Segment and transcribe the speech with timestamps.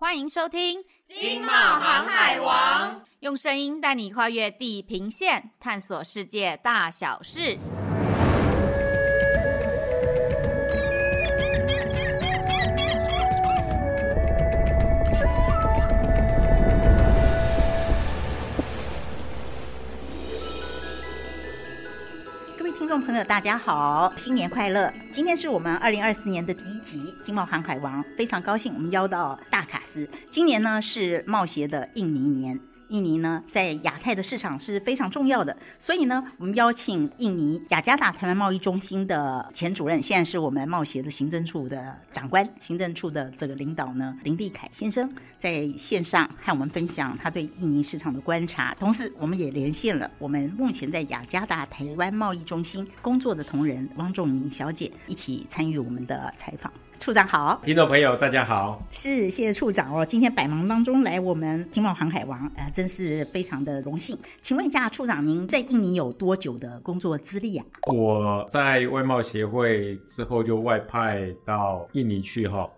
[0.00, 7.58] 欢迎收听《经贸航海王》，用声音带你跨越地平线，探索世界大小事。
[22.88, 24.90] 听众朋友，大家好，新年快乐！
[25.12, 30.08] 今天是我们二零二四年的第一集《经贸航海王》，非常高兴我们邀到大卡斯。
[30.30, 32.58] 今年呢是贸协的印尼年。
[32.88, 56.72] 印尼呢，在亚太的市场是非常重要的，所以呢，我们邀请印尼雅加达台湾贸易中心的前主任，现在是我们贸协的行政处的长官，行政处的这个领导呢，林立凯先生在线上和我们分享他对印尼市场的观察，同时我们也连线了我们目前在雅加达台湾贸易中心工作的同仁汪仲明小姐，一起参与我们的采访。
[56.98, 64.18] 处长好，听众朋友大家好，是谢谢处长哦，今天百忙当中来我们经贸航海王，呃，真是非常的荣幸。
[64.40, 67.64] 请问一下处长，您在印尼有多久的工作资历啊？
[67.86, 72.68] 我在外贸协会之后就外派到印尼去哈，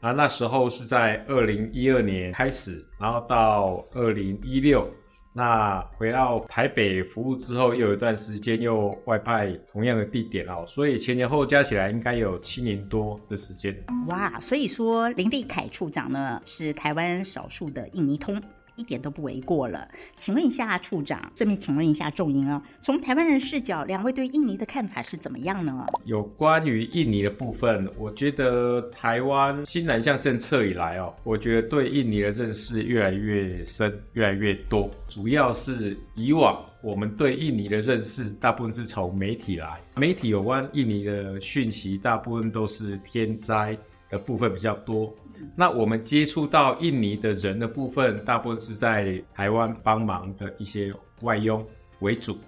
[0.00, 4.86] 啊，那时候是在二零一二年开始，然后到二零一六。
[5.32, 13.72] 那回到台北服务之后，又有一段时间又外派同样的地点哦，所以前前后加起来应该有七年多的时间。
[14.08, 18.42] 哇，所以说林地凯处长呢是台湾少数的印尼通。
[18.80, 19.86] 一点都不为过了。
[20.16, 25.86] 请问一下处长，顺便请问一下仲英啊，从台湾人视角，两位对印尼的看法是怎么样呢？
[26.04, 34.90] 有关于印尼的部分，我觉得台湾新南向政策以来哦，我觉得对印尼的认识越来越深，越来越多。
[35.06, 43.76] 主要是以往我们对印尼的认识，大部分是从媒体来，媒体有关印尼的讯息，大部分都是天灾
[44.08, 45.12] 的部分比较多。
[45.56, 51.64] 那我们接触到印尼的人的部分，大部分是在台湾帮忙的一些外佣
[52.00, 52.38] 为主，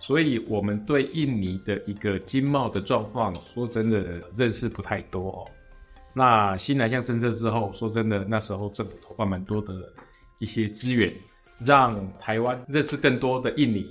[0.00, 5.48] 所以我们对印尼的一个经贸的状况，说真的认识不太多哦。
[6.12, 9.74] 那新南向政策之后，说真的，那时候政府投放蛮多的
[10.38, 11.12] 一些资源，
[11.60, 13.86] 让台湾认识更多的印尼，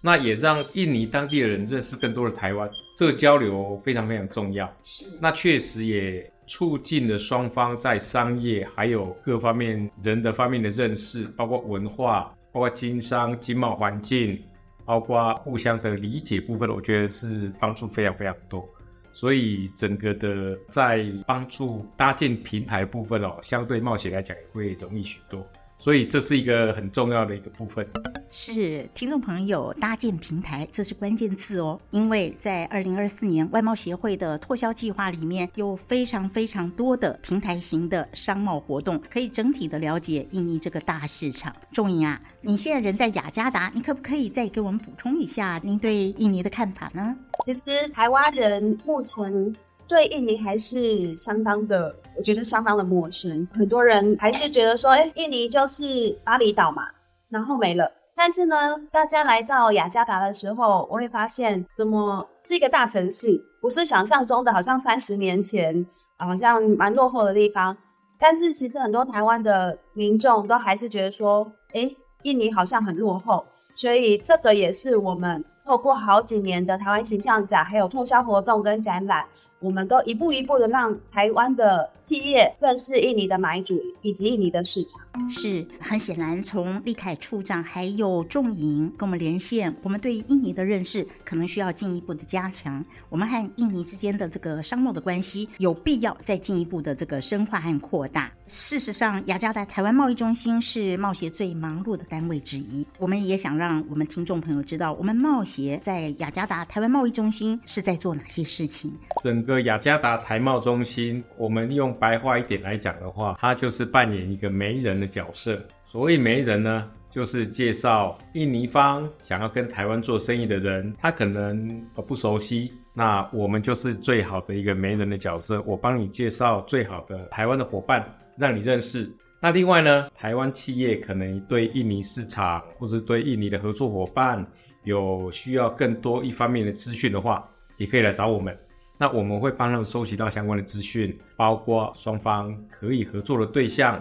[0.00, 4.70] 那也让印尼当地的人认识更多的台湾，这个交流非常非常重要。
[4.84, 6.30] 是，那确实也。
[6.52, 14.38] 促进了双方在商业还有各方面人的方面的认识，包括文化、包括经商、经贸环境，
[14.84, 18.68] 包括互相的理解部分，我觉得是帮助非常非常多。
[19.14, 25.42] 所以整个的在帮助搭建平台部分哦，相对冒险来讲也会容易许多。
[25.82, 27.84] 所以这是一个很重要的一个部分。
[28.30, 31.78] 是听众朋友搭建平台，这是关键字哦。
[31.90, 41.52] 因为在二零二四年外贸协会的拓销计划里面，有非常非常多的平台型的商贸活动，可以整体的了解印尼这个大市场。
[41.72, 47.16] 仲莹啊，你现在人在雅加达，你可不可以再给我们补充一下您对印尼的看法呢？
[47.44, 49.56] 其实台湾人目前。
[49.88, 53.46] 对印尼还是相当的，我觉得相当的陌生。
[53.52, 56.88] 很多人还是觉得说，哎，印尼就是巴厘岛嘛，
[57.28, 57.90] 然后没了。
[58.14, 58.56] 但是呢，
[58.90, 65.86] 大家来到雅加达的时候，我会发现，怎么是一个大城市，不是想象中的，好像三十年前
[66.18, 67.76] 好像蛮落后的地方。
[68.18, 71.90] 但是其实很多台湾的民众都还是觉得说，哎，
[72.22, 73.44] 印尼好像很落后。
[73.74, 79.26] 所以这个也是我们透过好几年的台湾形象展，还有促销活动跟展览。
[79.62, 85.00] 我们都一步一步的让台湾的企业认识印尼的买主以及印尼的市场。
[85.30, 92.84] 是很显然，从立凯处长还有仲莹跟我们连线，我们对印尼的认识可能需要进一步的加强。
[93.08, 98.32] 我们和印尼之间的这个商贸的关系有必要再进一步的这个深化和扩大。
[98.46, 102.84] 事实上，雅加达台湾贸易中心是贸协最忙碌的单位之一。
[102.98, 108.92] 我们也想让我们听众朋友知道，我们贸协在雅加达台湾贸易中心是在做哪些事情。
[109.22, 115.60] 整个雅加达台贸中心，我们用白话一点来讲的话，它就是扮演一个媒人的角色。
[115.84, 125.62] 所谓媒人呢，就是介绍印尼方想要跟台湾做生意的人，他可能呃不熟悉，那我们就是最好的一个媒人的角色。
[125.66, 128.04] 我帮你介绍最好的台湾的伙伴，
[128.38, 129.10] 让你认识。
[129.40, 134.46] 那另外呢，台湾企业可能对印尼市场或者对印尼的合作伙伴
[134.84, 137.46] 有需要更多一方面的资讯的话，
[137.76, 138.56] 也可以来找我们。
[139.02, 144.00] 那我们会帮他们收集到相关的资讯，包括双方可以合作的对象、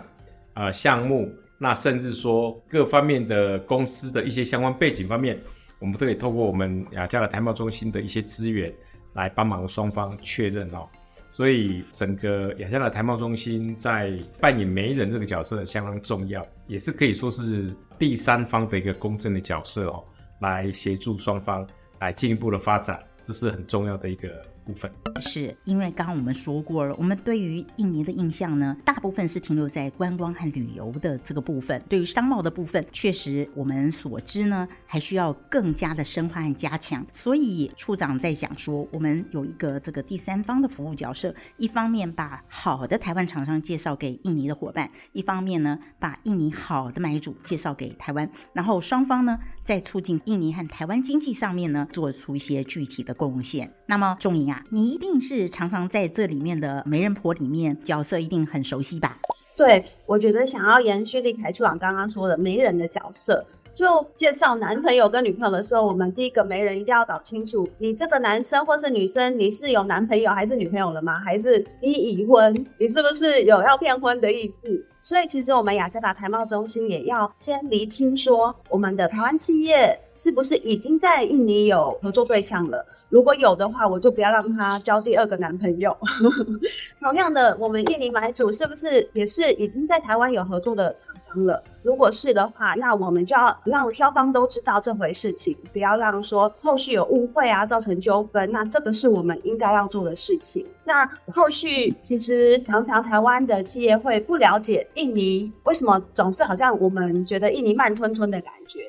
[0.53, 5.41] 呃项目，那甚至说各方面的公司的一些相关背景方面，
[5.79, 8.71] 我们都可以透过我们雅加达台贸中心的一些资源
[9.13, 10.87] 来帮忙双方确认哦。
[11.31, 20.03] 所以整个亚加达台贸中心在扮演媒人这个角色相当重要，也是可以说是第三方的一个公正的角色哦，
[20.41, 21.67] 来协助双方
[21.97, 24.29] 来进一步的发展，这是很重要的一个。
[24.65, 31.81] 部分是因为刚刚我们说过了，我们对于印尼的印象呢，大部分是停留在观光和旅游的这个部分。
[31.89, 37.05] 对于商贸的部分，确实我们所知呢，还需要更加的深化和加强。
[37.13, 53.71] 所以处长在讲说，我们有一个这个第三方的服务角色，一方面把好的台湾厂商介绍给印尼的伙伴，一方面呢，把印尼好的买主介绍给台湾，然后双方呢，在促进印尼和台湾经济上面呢，做出一些具体的贡献。
[53.87, 54.37] 那么仲
[54.69, 59.17] 你一定是常常在这里面的媒人婆里面角色，一定很熟悉吧？
[59.55, 63.45] 对，我觉得想要延续立凯处长刚刚说的媒人的角色，
[63.75, 71.19] 就介绍男朋友跟女朋友的时候，我们第一个媒人一定要搞清楚，你这个男生或是女生，你是有男朋友还是女朋友了吗？
[71.19, 72.65] 还是你已婚？
[72.79, 74.83] 你是不是有要骗婚的意思？
[75.03, 82.85] 所以其实我们雅加达台贸中心也要先厘清说，我们的台湾企业是不是已经在印尼有合作对象了。
[83.11, 85.95] 如果有的话，我就不要让他交第二个男朋友。
[87.01, 91.61] 同样的，我们印尼买主是不是也是已经在台湾有合作的厂商了？
[91.83, 98.49] 如果是的话，那我们就要让双方都知道这回事情，不要让说后续有误会啊，造成纠纷。
[98.49, 100.65] 那这个是我们应该要做的事情。
[100.85, 108.79] 那后续其实常常台湾的企业会不了解印尼为什么总是好像我们觉得印尼慢吞吞的感觉。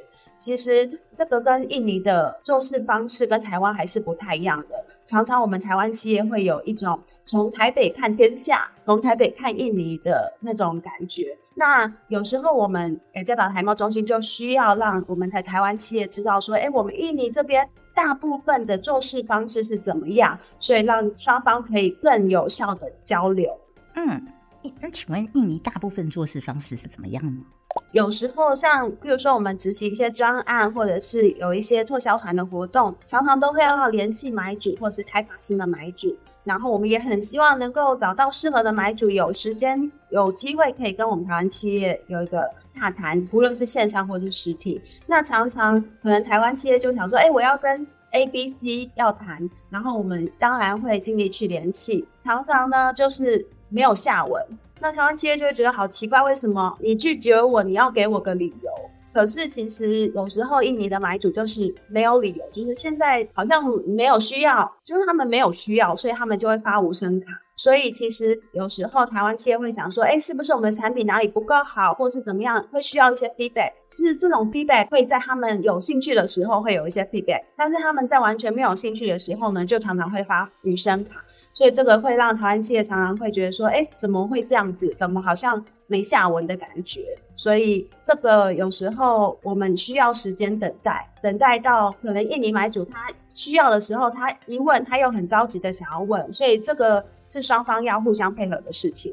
[0.42, 4.84] 其实这个跟印尼的做事方式跟台湾还是不太一样的。
[5.06, 11.38] 常常我们台湾企业会有一种从台北看天下，从台北看印尼的那种感觉。
[11.54, 23.56] 那有时候我们雅加达台贸中心就需要让我们的台湾企业知道说，哎，我们印尼这边大部分的做事方式是怎么样，所以让双方可以更有效的交流。
[23.94, 24.26] 嗯，
[24.80, 27.44] 那请问印尼大部分做事方式是怎么样呢？
[27.92, 36.16] 有时候像，比如说我们执行一些专案，或者是有一些拓销团的活动，常常都会要联系买主，或是开发新的买主。
[36.44, 44.80] 然后我们也很希望能够找到适合的买主，有时间、有机会可以跟我们台湾企业有一个洽谈，无论是线上或是实体。
[45.06, 52.08] 那常常可能台湾企业就想说，哎，我要跟 A、B、C 要谈，然后我们当然会尽力去联系。
[52.18, 54.44] 常常呢，就是没有下文。
[54.82, 57.62] 那台湾企业就会觉得好奇怪，为什么你拒绝我？
[57.62, 58.70] 你要给我个理由。
[59.14, 67.26] 可是其实有时候印尼的买主就是没有理由，就是现在好像没有需要，就是他们没有需要，所以他们就会发无声卡。
[67.54, 73.70] 所以其实有时候台湾企业会想说，哎，是不是我们的产品哪里不够好，或是怎么样，会需要一些 feedback。
[73.86, 81.22] 其实这种 feedback 会在他们有兴趣的时候会有一些 feedback，但是他们在完全没有兴趣的时候呢，就常常会发无声卡。
[81.62, 84.92] 所以这个会让台湾企业常常会觉得说，哎，怎么会这样子？
[84.96, 87.02] 怎么好像没下文的感觉？
[87.36, 97.04] 所以这个有时候我们需要时间等待，等待到可能印尼买主他需要的时候，他一问，他又很着急的想要问，所以这个。
[97.32, 99.10] 是双方要互相配合的事情，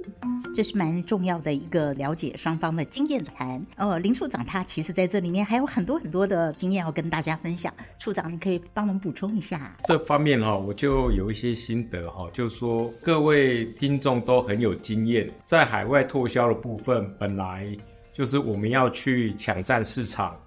[0.54, 3.66] 这是蛮重要的一个了解双方的经验谈。
[3.77, 7.74] 呃，林处长他其实在这里面还有很多很多的经验要跟大家分享。
[7.98, 9.74] 处长，你可以帮忙补充一下。
[9.86, 17.74] 这方面哈，我就有一些心得哈，就是说各位听众都很有经验，在海外拓销的部分，本来
[18.12, 20.38] 就是我们要去抢占市场，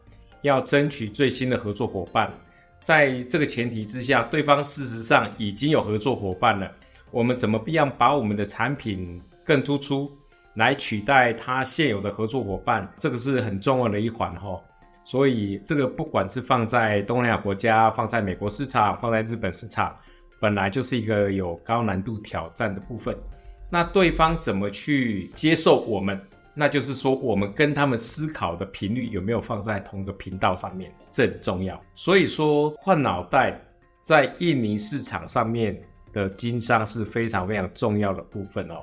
[0.42, 2.30] 要争取最新的合作伙伴。
[2.82, 6.70] 在这个前提之下，对方事实上已经有合作伙伴了。
[7.12, 10.10] 我们怎么样把我们的产品更突出，
[10.54, 12.90] 来取代他现有的合作伙伴？
[12.98, 14.58] 这个是很重要的一环哈。
[15.04, 19.94] 所以这个不管是放在东南亚国家，放在美国市场，放在日本市场，
[20.40, 23.14] 本来就是一个有高难度挑战的部分。
[23.68, 26.18] 那对方怎么去接受我们？
[26.54, 30.90] 那就是说，我们跟他们思考的频率有没有放在同一个频道上面？
[31.10, 31.78] 这很重要。
[31.94, 33.60] 所以说，换脑袋
[34.00, 35.78] 在印尼市场上面。
[36.12, 38.76] 的经商是非常非常重要的部分哦。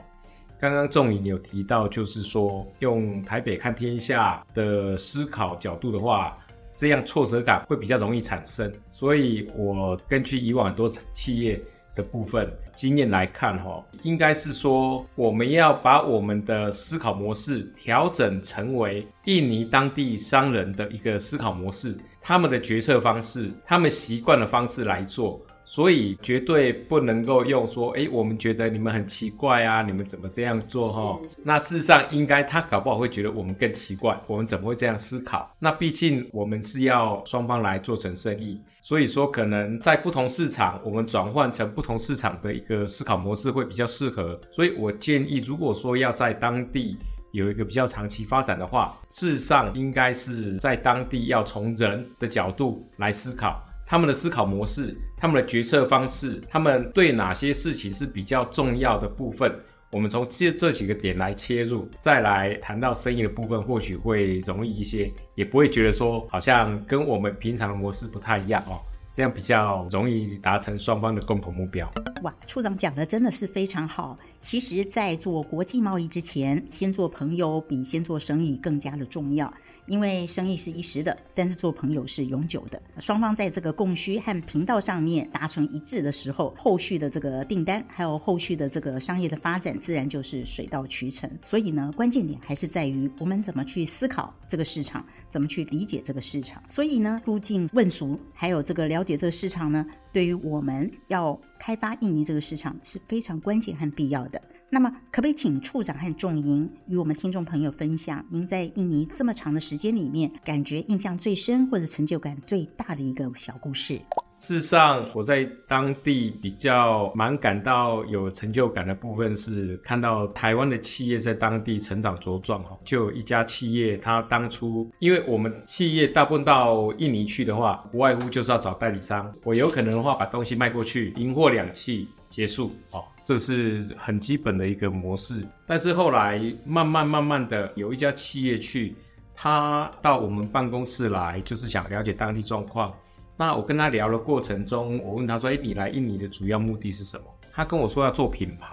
[0.60, 6.38] 刚刚仲颖有提到，就是说用台北看天下的思考角度的话，
[6.74, 8.70] 这样挫折感会比较容易产生。
[8.92, 11.62] 所以我根据以往很多企业
[11.96, 25.40] 的部分经验来看，哈，应该是说我们要把我们的思考模式调整成为印尼当地商人的一个思考模式，他们的决策方式，他们习惯的方式来做。
[25.70, 31.20] 所以绝对不能够用说，哎，我们觉得你们很奇怪啊，你们怎么这样做哈？
[31.44, 35.56] 那事实上应该他搞不好会觉得我们更奇怪，我们怎么会这样思考？
[35.60, 44.42] 那毕竟我们是要双方来做成生意，所以说可能在不同市场，我们转换成不同市场的一个思考模式会比较适合。
[44.52, 46.98] 所以我建议，如果说要在当地。
[47.32, 59.52] 有一个比较长期发展的话，事实上应该是在当地要从人的角度来思考他们的思考模式、他们的决策方式、他们对哪些事情是比较重要的部分。
[59.92, 68.78] 我们从这这几个点来切入，再来谈到生意的部分，或许会容易一些，也不会觉得说好像跟我们平常的模式不太一样哦。
[69.12, 71.92] 这样比较容易达成双方的共同目标。
[72.22, 74.18] 哇，处长讲的真的是非常好。
[74.40, 79.52] 其实，在做国际贸易之前，先做朋友比先做生意更加的重要。
[79.90, 82.82] 因为生意是一时的，但是做朋友是永久的。
[83.00, 91.30] 双方在这个供需和频道上面达成一致的时候，后续的这个订单还有后续的这个商业的发展，自然就是水到渠成。
[91.44, 96.62] 所以呢，关键点还是在于我们怎么去思考这个市场，怎么去理解这个市场。
[96.70, 104.40] 所以呢，入境问俗，还有这个了解这个市场呢，对于我们要开发印尼这个市场是非常关键和必要的。
[104.72, 114.00] 那么，可不可以请处长和仲营与我们听众朋友分享，您在印尼这么长的时间里面，感觉印象最深或者成就感最大的一个小故事？
[114.36, 122.64] 事实上，我在当地比较蛮感到有成就感的部分是看到台湾的企业在当地成长茁壮。
[122.66, 132.72] 哦，就有一家企业，它当初因为我们企业大部分到印尼去的话，不外乎就是要找代理商，我有可能的话把东西卖过去，银货两讫结束。
[132.92, 133.04] 哦。
[133.30, 138.96] 这是很基本的一个模式，但是后来慢慢慢慢的有一家企业去，
[139.36, 142.92] 他到我们办公室来，就是想了解当地状况。
[143.38, 148.68] 那我跟他聊的过程中，我问他说：“哎，你来印尼的主要目的是什么？”他跟我说要做品牌，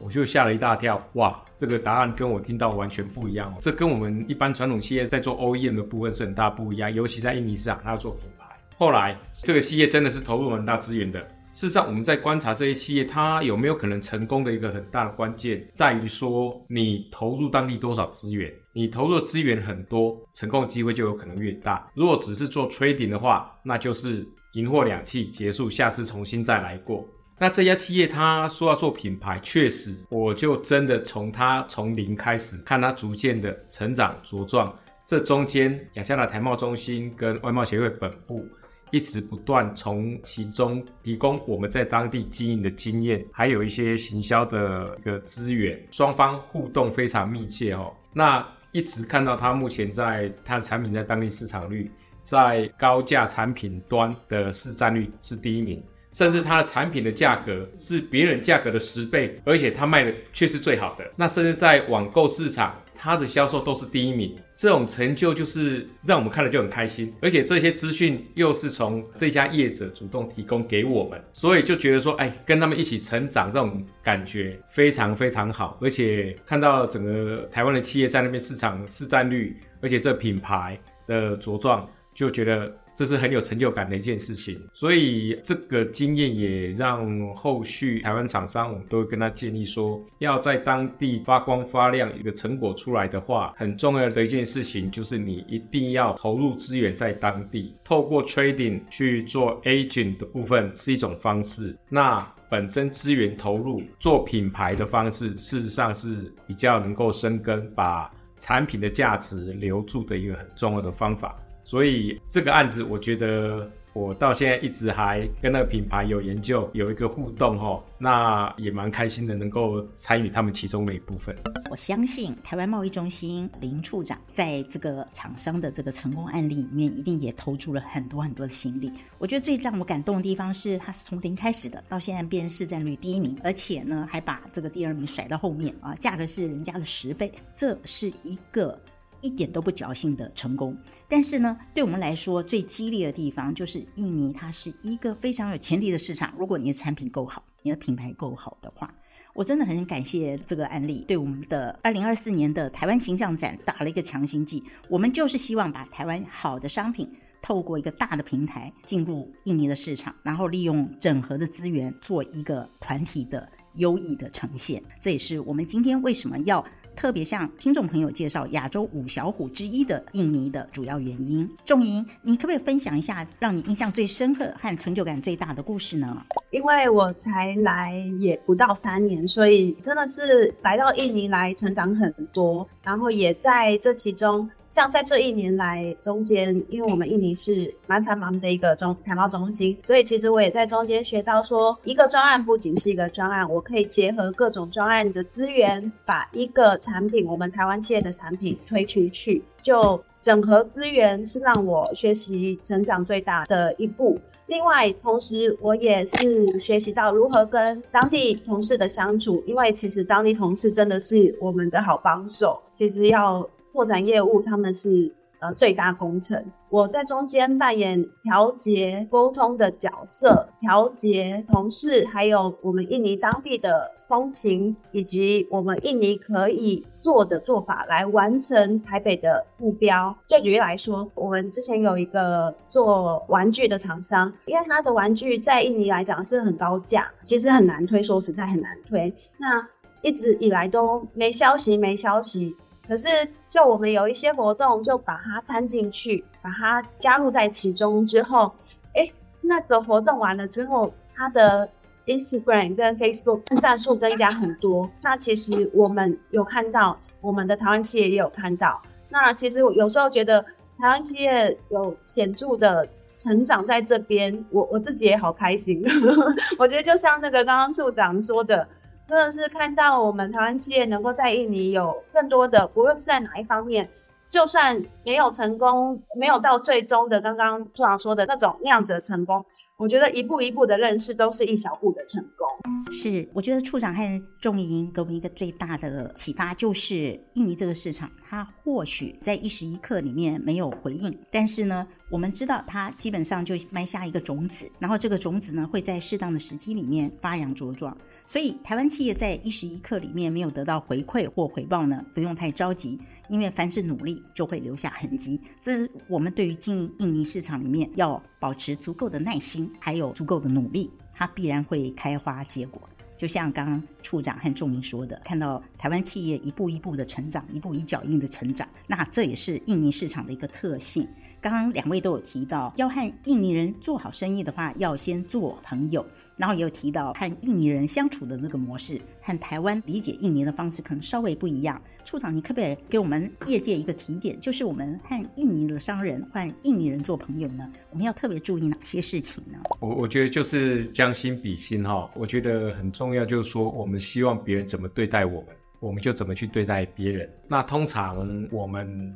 [0.00, 1.06] 我就吓了一大跳。
[1.12, 3.54] 哇，这个答案跟我听到完全不一样。
[3.60, 8.46] 这跟我们一般传统企业在做 OEM 的部分是很大不一样，尤其在印尼市场，他要做品牌。
[8.78, 11.28] 后来这个企业真的是投入很大资源的。
[11.58, 18.48] 事实上，我们在观察这些企业，它有没有可能成功的一个很大的关键，在于说你投入当地多少资源。
[18.72, 21.90] 你投入的资源很多，成功的机会就有可能越大。
[21.96, 27.04] 如果只是做 trading 的话，那就是银货两訖结束，下次重新再来过。
[27.40, 34.72] 那这家企业他说要做品牌，确实，我就真的从他从零开始，看他逐渐的成长茁壮。
[35.04, 38.46] 这中间，雅加达台贸中心跟外贸协会本部。
[38.90, 47.92] 一直不断从其中提供我们在当地经营的经验，还有一些行销的一个资源，双方互动非常密切哦。
[48.12, 51.90] 那一直看到他目前在他的产品在当地市场率，
[52.22, 61.04] 在高价产品端的市占率是第一名，甚至他的产品的价格是别人价格的十倍，而且他卖的却是最好的。
[61.16, 62.74] 那甚至在网购市场。
[62.98, 80.76] 它的销售都是第一名，这种成就就是让我们看了就很开心，而且这些资讯又是从这家业者主动提供给我们，所以就觉得说，哎，跟他们一起成长这种感觉非常非常好，而且看到整个台湾的企业在那边市场市占率，而且这品牌
[81.06, 82.76] 的茁壮，就觉得。
[82.98, 101.78] 这是很有成就感的一件事情，所以这个经验也让后续台湾厂商，我们都会跟他建议说，要在当地发光发亮，一个成果出来的话，很重要的一件事情就是你一定要投入资源在当地，透过 trading 去做 agent 的部分是一种方式。
[101.88, 111.38] 那本身资源投入做品牌的方式，事实上是比较能够生根，把产品的价值留住的一个很重要的方法。
[111.68, 121.36] 所以这个案子，我觉得我到现在一直还跟那个品牌有研究，有一个互动齁，那也蛮开心的，能够参与他们其中的一部分。
[121.70, 128.90] 我相信台湾贸易中心林处长在这个厂商的这个成功案例里面，一定也投注了很多很多的心力。
[129.18, 138.80] 我觉得最让我感动的地方是，他是从零开始的，到现在变市占率第一名，而且呢，还把这个第二名甩到后面啊，价格是人家的十倍，这是一个。
[139.20, 140.76] 一点都不侥幸的成功，
[141.08, 146.32] 但是呢，对我们来说最激烈的地方就是印尼，它是一个非常有潜力的市场。
[146.38, 148.94] 如果你的产品够好，你的品牌够好的话，
[149.34, 154.62] 我真的很感谢这个案例，对我们的二零二四年的台湾形象展打了一个强心剂。
[154.88, 157.10] 我们就是希望把台湾好的商品
[157.42, 164.82] 透过一个大的平台进入印尼的市场，然后利用整合的资源做一个团体的优异的呈现。
[165.00, 166.64] 这也是我们今天为什么要。
[166.98, 171.48] 特别向听众朋友介绍亚洲五小虎之一的印尼的主要原因。
[171.64, 176.20] 仲莹，你可不可以分享一下让你印象最深刻和成就感最大的故事呢？
[176.50, 184.50] 因为我才来也不到三年，所以真的是来到印尼来成长很多，然后也在这其中。
[184.70, 204.18] 像在这一年来中间，因为我们印尼是蛮繁忙的一个中台贸中心，所以其实我也在中间学到说，一个专案不仅是一个专案，我可以结合各种专案的资源，把一个产品，我们台湾企业的产品推出去，就整合资源是让我学习成长最大的一步。
[204.48, 213.48] 另外，同时我也是学习到如何跟当地同事的相处，因为其实当地同事真的是我们的好帮手，其实要。
[213.78, 216.44] 拓展业务，他们是呃最大工程。
[216.72, 230.12] 我在中间扮演调节、沟通的角色，调节同事，还有我们印尼当地的风情，以及我们印尼可以做的做法，来完成台北的目标。
[230.26, 239.14] 就举例来说，我们之前有一个做玩具的厂商，因为他的玩具在印尼来讲是很高价，其实很难推，说实在很难推。
[239.38, 239.64] 那
[240.02, 242.56] 一直以来都没消息，没消息。
[242.88, 243.06] 可是，
[243.50, 248.50] 就我们有一些活动，就把它掺进去，把它加入在其中之后，
[248.94, 249.06] 哎、
[249.42, 251.68] 那个活动完了之后，它的
[252.06, 254.88] Instagram 跟 Facebook 赞数增加很多。
[255.02, 258.80] 那其实我们有看到，我们的台湾企业也有看到。
[259.10, 260.40] 那其实我有时候觉得
[260.78, 265.84] 台湾企业有显著的成长在这边，我我自己也好开心。
[266.58, 268.66] 我觉得就像那个刚刚处长说的。
[269.08, 273.88] 真的是看到我们台湾企业能够在印尼有更多的，不论是在哪一方面，
[274.28, 279.42] 就算没有成功，没有到最终的刚刚处长说的那种那样子的成功，
[279.78, 282.46] 我觉得一步一步的认识都是一小步的成功。
[282.92, 297.96] 是，我觉得处长和仲莹给我们一个最大的启发，就是印尼这个市场，它或许在一时一刻里面没有回应，但是呢，我们知道它基本上就埋下一个种子，然后这个种子呢会在适当的时机里面发扬茁壮。
[298.30, 305.40] 所以，台湾企业在一时一刻里面没有得到回馈或回报呢，不用太着急，因为凡是努力就会留下痕迹。
[305.62, 312.86] 这是我们对于经营印尼市场里面要保持足够的耐心，还有足够的努力，它必然会开花结果。
[313.16, 321.08] 就像刚刚处长和仲明说的，看到台湾企业一步一步的成长，一步一脚印的成长，那这也是印尼市场的一个特性。
[321.40, 326.04] 刚刚两位都有提到，要和印尼人做好生意的话，要先做朋友。
[326.36, 331.80] 然后也有提到和印尼人相处的那个模式，和台湾理解印尼的方式可能稍微不一样。
[332.04, 339.58] 处长，你可不可以给我们业界一个提点，就是我们和印尼的商人和印尼人做朋友呢，我们要特别注意哪些事情呢？
[339.80, 345.46] 我我觉得就是将心比心哈，我觉得很重要，就是说我们希望别人怎么对待我们，
[345.80, 347.28] 我们就怎么去对待别人。
[347.48, 349.14] 那通常我们。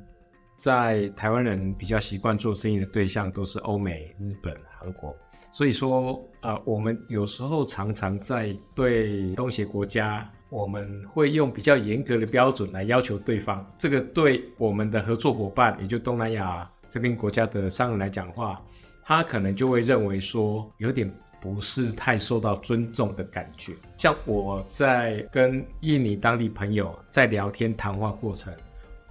[0.63, 5.13] 在台湾人比较习惯做生意的对象都是欧美、日本、韩国，
[5.51, 13.69] 所以说，呃，我们有时候常常在对东协国家，我们会用比较严格的标准来要求对方。
[13.77, 18.63] 这个对我们的合作伙伴，也就东南亚这边国家的商人来讲的话，
[19.03, 23.75] 他可能就会认为说，有点不是太受到尊重的感觉。
[23.97, 28.55] 像我在跟印尼当地朋友在聊天谈话过程。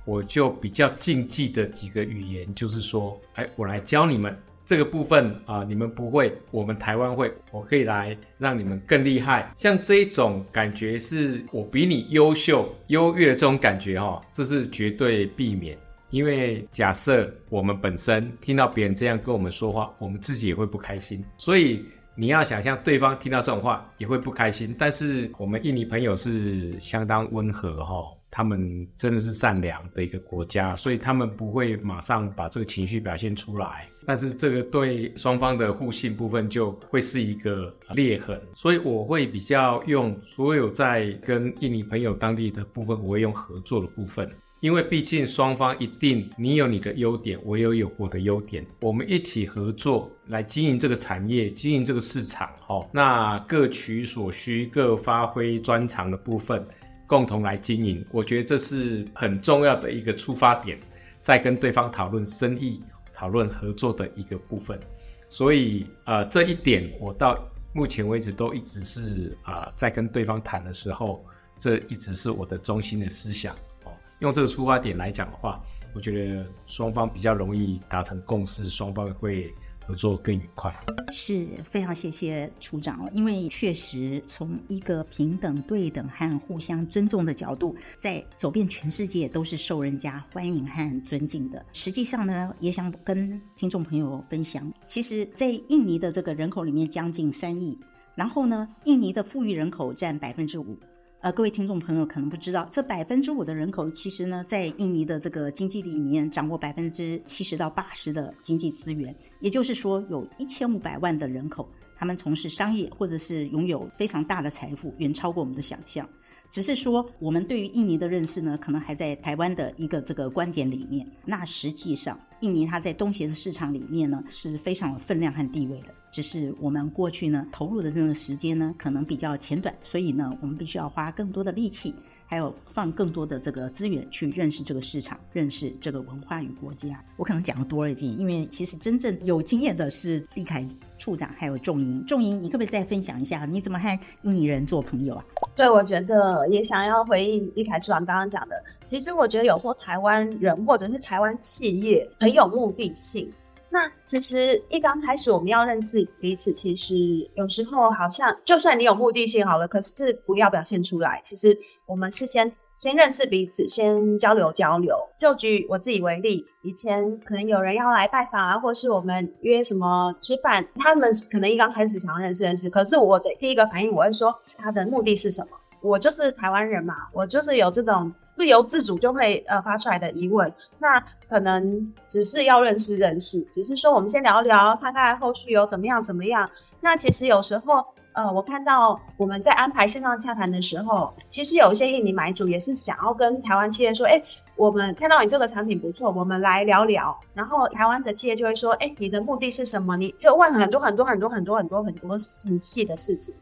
[0.06, 4.36] 我就比较禁忌的几个语言，就是说，哎，我来教你们
[4.66, 9.52] 这个部分啊，你们不会，我们台湾会，我可以来让你们更厉害。
[9.56, 15.78] 像这一种感觉，是我比你优秀、优越的这种感觉哈，这是绝对避免。
[16.10, 21.24] 因为假设我们本身听到别人这样跟我们说话，我们自己也会不开心。
[21.38, 21.86] 所以
[22.16, 24.76] 你要想象对方听到这种话也会不开心。
[24.78, 28.04] 但是我们印尼朋友是相当温和哈。
[28.32, 33.86] 他们真的是善良的一个国家，所以他们不会马上把这个情绪表现出来。
[34.06, 38.42] 但是这个对双方的互信部分就会是一个裂痕。
[38.56, 52.50] 所以我会比较用所有在跟印尼朋友当地的部分，我会用合作的部分，因为毕竟双方一定你有你的优点，我也有我的优点，我们一起合作来经营这个产业，经营这个市场。
[52.62, 56.66] 好，那各取所需，各发挥专长的部分。
[57.12, 60.80] 共同来经营，我觉得这是很重要的一个出发点，
[61.20, 64.80] 在跟对方讨论生意、讨论合作的一个部分。
[65.28, 67.38] 所以，呃，这一点我到
[67.74, 71.26] 目前为止都一直是啊、在跟对方谈的时候，
[71.58, 73.54] 这一直是我的中心的思想。
[73.84, 75.62] 哦，用这个出发点来讲的话，
[75.94, 79.54] 我觉得双方比较容易达成共识，双方会
[79.92, 80.74] 合作更愉快。
[81.12, 91.66] 是非常谢谢处长，因为确实从一个平等、对等和互相尊重的角度，在走遍全世界都是受人家欢迎和尊敬的。
[91.74, 97.78] 实际上呢，也想跟听众朋友分享，其实，在印尼的这个人口里面将近三亿，
[98.16, 100.80] 然后呢，印尼的富裕人口占百分之五。
[101.22, 116.10] 呃，各位听众朋友可能不知道，这百分之五的人口，其实呢，在印尼的这个经济里面掌握百分之七十到八十的经济资源，也就是说，有一千五百万的人口，他们从事商业或者是拥有非常大的财富，远超过我们的想象。
[116.52, 121.10] 只是说，我们对于印尼的认识呢，可能还在台湾的一个这个观点里面。
[121.24, 125.88] 那实际上，印尼它在东协的市场里面呢，是非常有分量和地位的。
[126.12, 131.96] 只是我们过去呢投入的这个时间呢，可能比较浅短，所以呢，我们必须要花更多的力气，
[132.32, 137.04] 还有放更多的这个资源去认识这个市场，认识这个文化与国家。
[137.18, 140.66] 我可能讲的多了一点，因为其实真正有经验的是立凯
[140.98, 142.06] 处长，还有仲英。
[142.06, 145.26] 仲英，你可不可以再分享一下，你怎么和印尼人做朋友啊？
[145.58, 148.56] 对，我觉得也想要回应立凯处长刚刚讲的。
[148.86, 153.30] 其实我觉得有时候台湾人或者是台湾企业很有目的性。
[153.74, 156.94] 那其实一刚开始我们要认识彼此，其实
[157.36, 161.22] 有时候好像就算你有目的性好了，可是不要表现出来。
[161.24, 164.94] 其实我们是先先认识彼此，先交流交流。
[165.18, 175.58] 就举我自己为例，以前可能有人要来拜访啊，或是我们约什么吃饭，他们可能一刚开始想要认识认识，可是我的第一个反应我会说他的目的是什么？
[175.82, 178.12] 我就是台湾人嘛，我就是有这种。
[178.34, 186.50] 不由自主就会呃发出来的疑问，那可能只是要认识认识，只是说我们先聊聊，看看后续有怎么样怎么样。
[186.80, 194.20] 那其实有时候呃，我看到我们在安排线上洽谈的时候，其实有一些印尼买主也是想要跟台湾企业说，哎，
[194.56, 197.16] 我们看到你这个产品不错，我们来聊聊。
[197.36, 199.96] 然后台湾的企业就会说，哎，你的目的是什么？
[199.98, 203.36] 你就问很多很多很多很多很多很多很细的事情。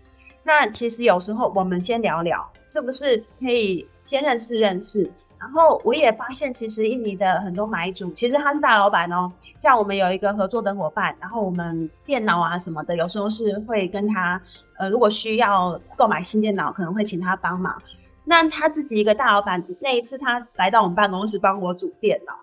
[0.50, 2.44] 那其实有时候我们先聊聊。
[2.72, 5.12] 是不是可以先认识认识？
[5.40, 9.32] 然后我也发现，其实印尼的很多买主，其实他是大老板哦。
[9.58, 14.40] 像我们有一个合作的伙伴，然后我们电脑啊什么的，有时候是会跟他，
[14.78, 17.82] 呃，如果需要购买新电脑，可能会请他帮忙。
[18.24, 22.34] 那他自己一个大老板，那一次他来到我们办公室帮我组电脑，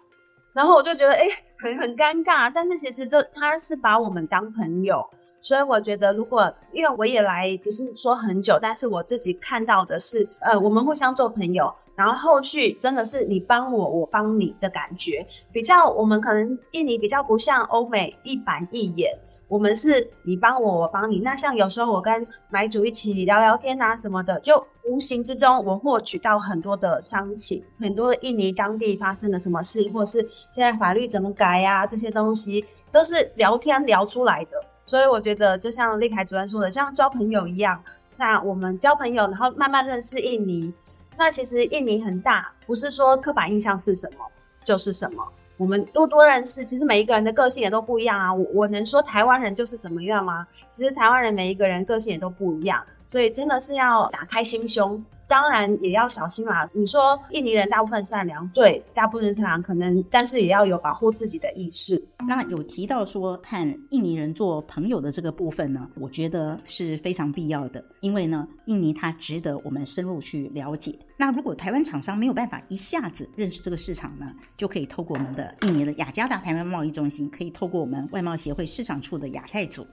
[0.53, 1.25] 然后我就觉得，哎，
[1.61, 2.51] 很很尴尬。
[2.53, 5.09] 但是其实这他是把我们当朋友。
[5.47, 21.21] 所以我觉得，如果因为我也来不是说很久，但是我自己看到的是，呃，我们互相做朋友，然后后续真的是你帮我，我帮你的感觉，比较我们可能印尼比较不像欧美一板一眼，我们是你帮我，我帮你。
[21.21, 34.61] 那像有时候我跟买主一起聊聊天啊什么的，就无形之中我获取到很多的商情，很多印尼当地发生了什么事，或是现在法律怎么改呀，这些东西都是聊天聊出来的。
[34.87, 37.83] 所以我觉得，就像立凯主任说的，像交朋友一样。
[38.17, 40.73] 那我们交朋友，然后慢慢认识印尼。
[41.19, 44.25] 那其实印尼很大，不是说刻板印象是什么
[44.65, 45.27] 就是什么。
[45.57, 48.33] 我们多多认识，其实每一个人的个性也都不一样啊。
[48.33, 50.47] 我我能说台湾人就是怎么样吗？
[50.71, 55.03] 其实台湾人每一个人个性也都不一样，所以真的是要打开心胸。
[55.29, 56.69] 当然也要小心啦。
[56.73, 62.03] 你说印尼人大部分善良，对，大部分善良可能，但是也要有保护自己的意识。
[62.27, 70.97] 那有提到说和印尼人做朋友的这个部分呢，我觉得是非常必要的，因为呢，印尼它值得我们深入去了解。
[71.17, 79.87] 那如果台湾厂商没有办法一下子认识这个市场呢，就可以透过我们的印尼的雅加达台湾贸易中心，可以透过我们外贸协会市场处的亚太组。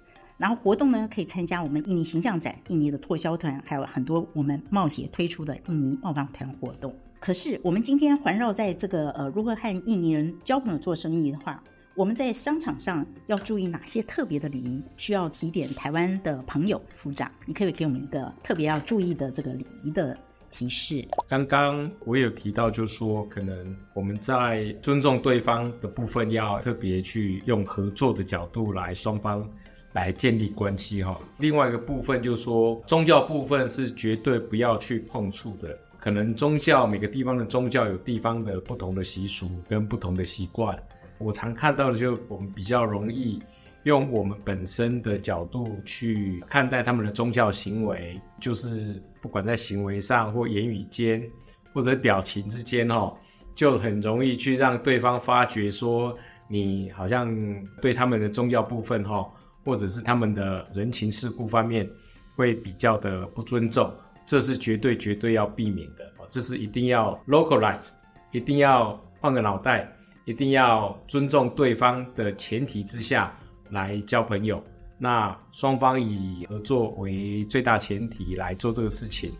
[0.43, 6.93] 然后活动呢，可以参加我们印尼形象展、印尼的拓销团，还有很多我们冒险推出的印尼贸访团活动。
[7.17, 11.63] 可是我们今天环绕在这个呃，如何和印尼人交朋友做生意的话，
[11.95, 14.84] 我们在商场上要注意哪些特别的礼仪？
[14.97, 20.17] 需要提点台湾的朋友，处长，你可以给我们一个特别要注意的这个礼仪的
[20.51, 21.08] 提示。
[21.25, 29.49] 刚刚我有提到，就是说可能我们在尊重对方的部分，要特别去用合作的角度来双方。
[29.93, 31.19] 来建立关系哈。
[31.38, 35.77] 另外一个部分就是说，宗教部分是绝对不要去碰触的。
[35.97, 40.77] 可能宗教每个地方的宗教有地方的不同的习俗跟不同的习惯。
[41.17, 43.41] 我常看到的就我们比较容易
[43.84, 51.23] 用我们本身的角度去看待他们的宗教行为，就是不管在行为上或言语间
[51.71, 53.15] 或者表情之间哈，
[53.56, 56.13] 就很容易去让对方发觉说
[56.49, 57.34] 你好像
[57.82, 59.25] 对他们的宗教部分哈。
[59.63, 61.89] 或者是他们的人情世故方面
[62.36, 63.93] 会比较的不尊重，
[64.26, 66.12] 这是绝对绝对要避免的。
[66.30, 67.93] 这是一定要 localize，
[68.32, 69.91] 一定要换个脑袋，
[70.26, 73.38] 一定要尊重对方的前提之下，
[73.69, 74.63] 来交朋友。
[74.97, 79.32] 那双方以合作为最大前提来做这个事情，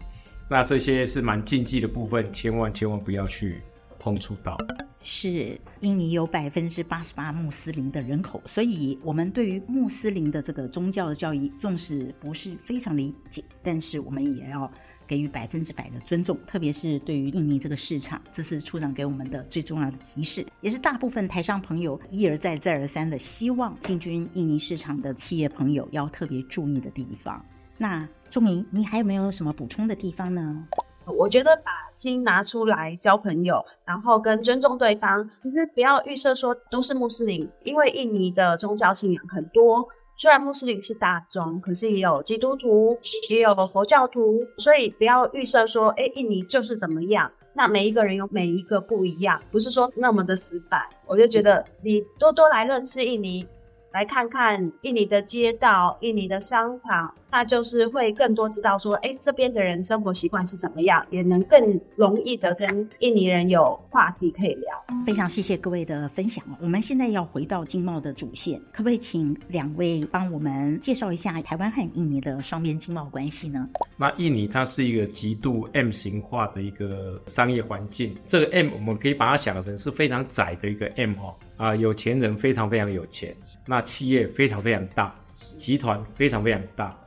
[0.50, 3.62] 那这些是蛮禁忌的部分，千万千万不要去
[3.98, 4.58] 碰触到。
[5.04, 14.72] 是印尼有百分之八十八穆斯林的人口，所以我们对于穆斯林的这个宗教的教义，纵使不是非常理解，但是我们也要
[15.06, 27.46] 给予百分之百的尊重，特别是对于印尼这个市场，这是处长给我们的最重要的提示，也是大部分台商朋友一而再再而三的希望进军印尼市场的企业朋友要特别注意的地方。
[27.78, 30.66] 那仲明，你还有没有什么补充的地方呢？
[31.06, 39.88] 我觉得把心拿出来交朋友，然后跟尊重对方，其实不要预设说都是穆斯林，因为印尼的宗教信仰很多。
[40.16, 42.98] 虽然穆斯林是大宗，可是也有基督徒，
[43.30, 47.32] 也有佛教徒，所以不要预设说，哎，印尼就是怎么样。
[47.56, 50.88] 那每一个人有每一个不一样，不是说那么的死板。
[51.06, 53.46] 我就觉得你多多来认识印尼。
[53.94, 64.84] 来看看印尼的街道、印尼的商场，那就是会更多知道说，哎，这边的人生活习惯是怎么样，也能更容易的跟印尼人有话题可以聊。
[65.06, 66.44] 非常谢谢各位的分享。
[66.60, 73.70] 我们现在要回到经贸的主线，可不可以请两位帮我们介绍一下台湾和印尼的双边经贸关系呢？
[73.96, 81.36] 那印尼它是一个极度 M 型化的一个商业环境，这个 M 我们可以把它想成是非常窄的一个 M 哦。
[81.58, 83.36] 啊，有钱人非常非常有钱，
[83.66, 85.14] 那企业非常非常大，
[85.58, 86.98] 集团非常非常大。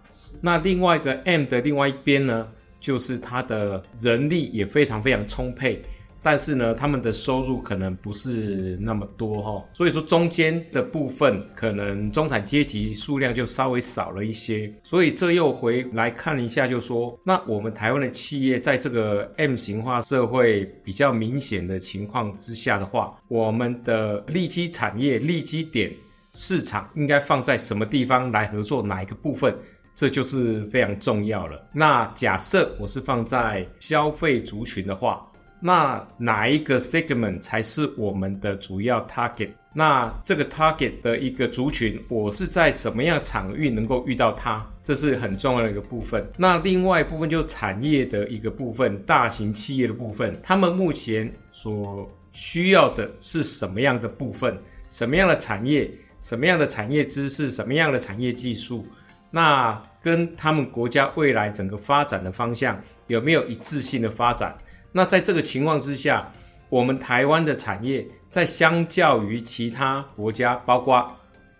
[0.40, 2.48] 那另外一个 M 的另外一边呢，
[2.80, 5.82] 就是他的人力也非常非常充沛。
[6.26, 25.94] 但是呢，他们的收入可能不是那么多哈，所以说中间的部分可能中产阶级数量就稍微少了一些，所以这又回来看一下，就说那我们台湾的企业在这个 M 型化社会比较明显的情况之下的话，我们的利基产业、利基点
[26.32, 29.56] 市场应该放在什么地方来合作，哪一个部分，
[29.94, 31.64] 这就是非常重要了。
[31.72, 35.24] 那假设我是放在消费族群的话。
[35.66, 39.50] 那哪一个 segment 才是我们的主要 target？
[39.72, 44.64] 那这个 target 的一个族群，我是在什么样场域能够遇到它？
[44.80, 46.24] 这是很重要的一个部分。
[46.36, 54.56] 那另外一部分就是产业的一个部分，大型企业的部分，他们目前所需要的是什么样的部分？
[54.88, 55.90] 什么样的产业？
[56.20, 57.50] 什么样的产业知识？
[57.50, 58.86] 什么样的产业技术？
[59.32, 64.56] 那跟他们国家未来整个发展的方向有没有一致性的发展？
[64.96, 66.32] 那在这个情况之下，
[66.70, 71.14] 我们台湾的产业在相较于其他国家，包括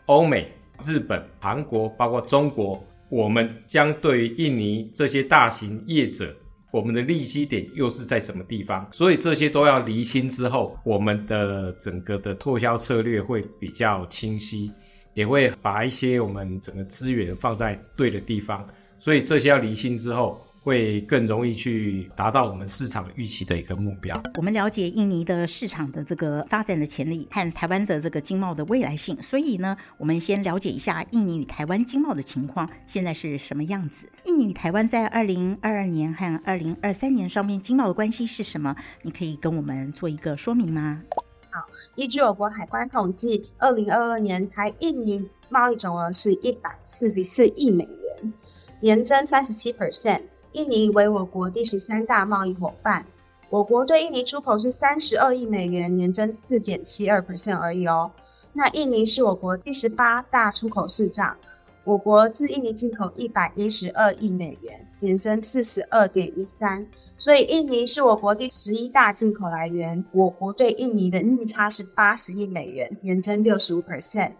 [0.07, 0.51] 欧美、
[0.83, 6.35] 日本、韩国，包括中国，我们将对于印尼这些大型业者，
[6.70, 8.88] 我们的利基点又是在什么地方？
[8.90, 14.72] 所以这些都要厘清之后，我们的整个的拓销策略会比较清晰，
[15.12, 18.66] 也会把一些我们整个资源放在对的地方。
[18.99, 20.40] 所以这些要厘清之后。
[20.66, 24.20] 会更容易去达到我们市场预期的一个目标。
[24.35, 34.11] 我们了解印尼的市场的这个发展的潜力和台湾的这个经贸的未来性，所以呢，我们先了解一下印尼与台湾经贸的情况现在是什么样子。
[34.24, 38.74] 印尼与台湾在二零二二年和二零二三年双边经贸的关系是什么？
[39.02, 41.00] 你可以跟我们做一个说明吗？
[41.48, 41.62] 好，
[41.94, 48.33] 依据我国海关统计，二零二二年台印尼贸易总额是一百四十四亿美元，
[48.81, 50.22] 年增三十七 percent。
[50.57, 53.05] 印尼为我国第十三大贸易伙伴，
[53.51, 58.11] 我国对印尼出口是三十二亿美元，年增四点七二 percent 而已哦。
[58.55, 61.37] 那印尼是我国第十八大出口市场，
[61.85, 66.87] 我国自印尼进口一百一十二亿美元，年增四十二点一三。
[67.19, 74.33] 所以印尼是我国第十一大进口来源，我国对印尼的逆差是八十亿美元，年增六十五 percent。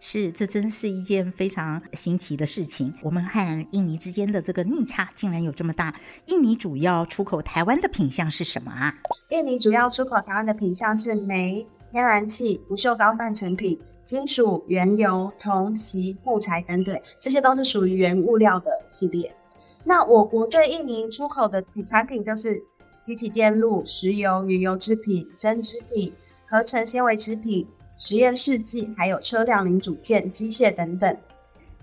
[0.00, 2.94] 是，这真是一件非常新奇的事情。
[3.02, 5.92] 我们和印尼之间的这个逆差竟然有这么大。
[6.26, 8.94] 印尼主要出口台湾的品项是什么啊？
[9.30, 19.34] 印尼主要出口台湾的品项是煤、天然气、不锈钢半成品、金属、原油、铜、锡、木材等等，这些都是属于原物料的系列。
[19.84, 22.62] 那我国对印尼出口的产品就是
[23.02, 26.12] 集体电路、石油、原油制品、针织品、
[26.46, 27.66] 合成纤维制品。
[27.98, 31.14] 实验试剂，还有车辆零组件、机械等等。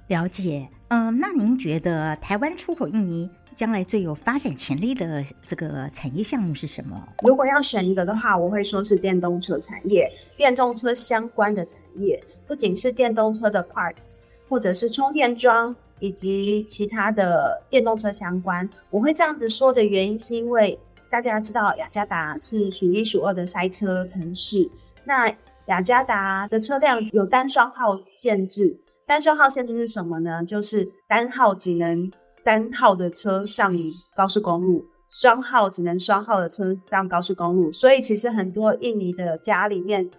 [0.08, 7.06] 了解，嗯，那您觉得台湾出口印尼将来最有发展潜力的这个产业项目是什么？
[7.24, 10.10] 如果要选一个的话，我会说是电动车产业。
[10.38, 18.70] 电动车相关的产业，不仅是电动车的 parts，或者是充电桩，以及其他的电动车相关。
[18.90, 24.70] 我会这样子说的原因，是因为大家知道雅加达是数一数二的塞车城市，
[25.04, 25.34] 那
[25.68, 30.44] 雅加达的车辆有单双号限制，单双号限制是什么呢？
[30.46, 32.12] 就是单号只能
[32.44, 33.76] 单号的车上
[34.16, 37.72] 高速公路，双号只能双号的车上高速公路。
[37.72, 40.10] 所以其实很多印尼的家里面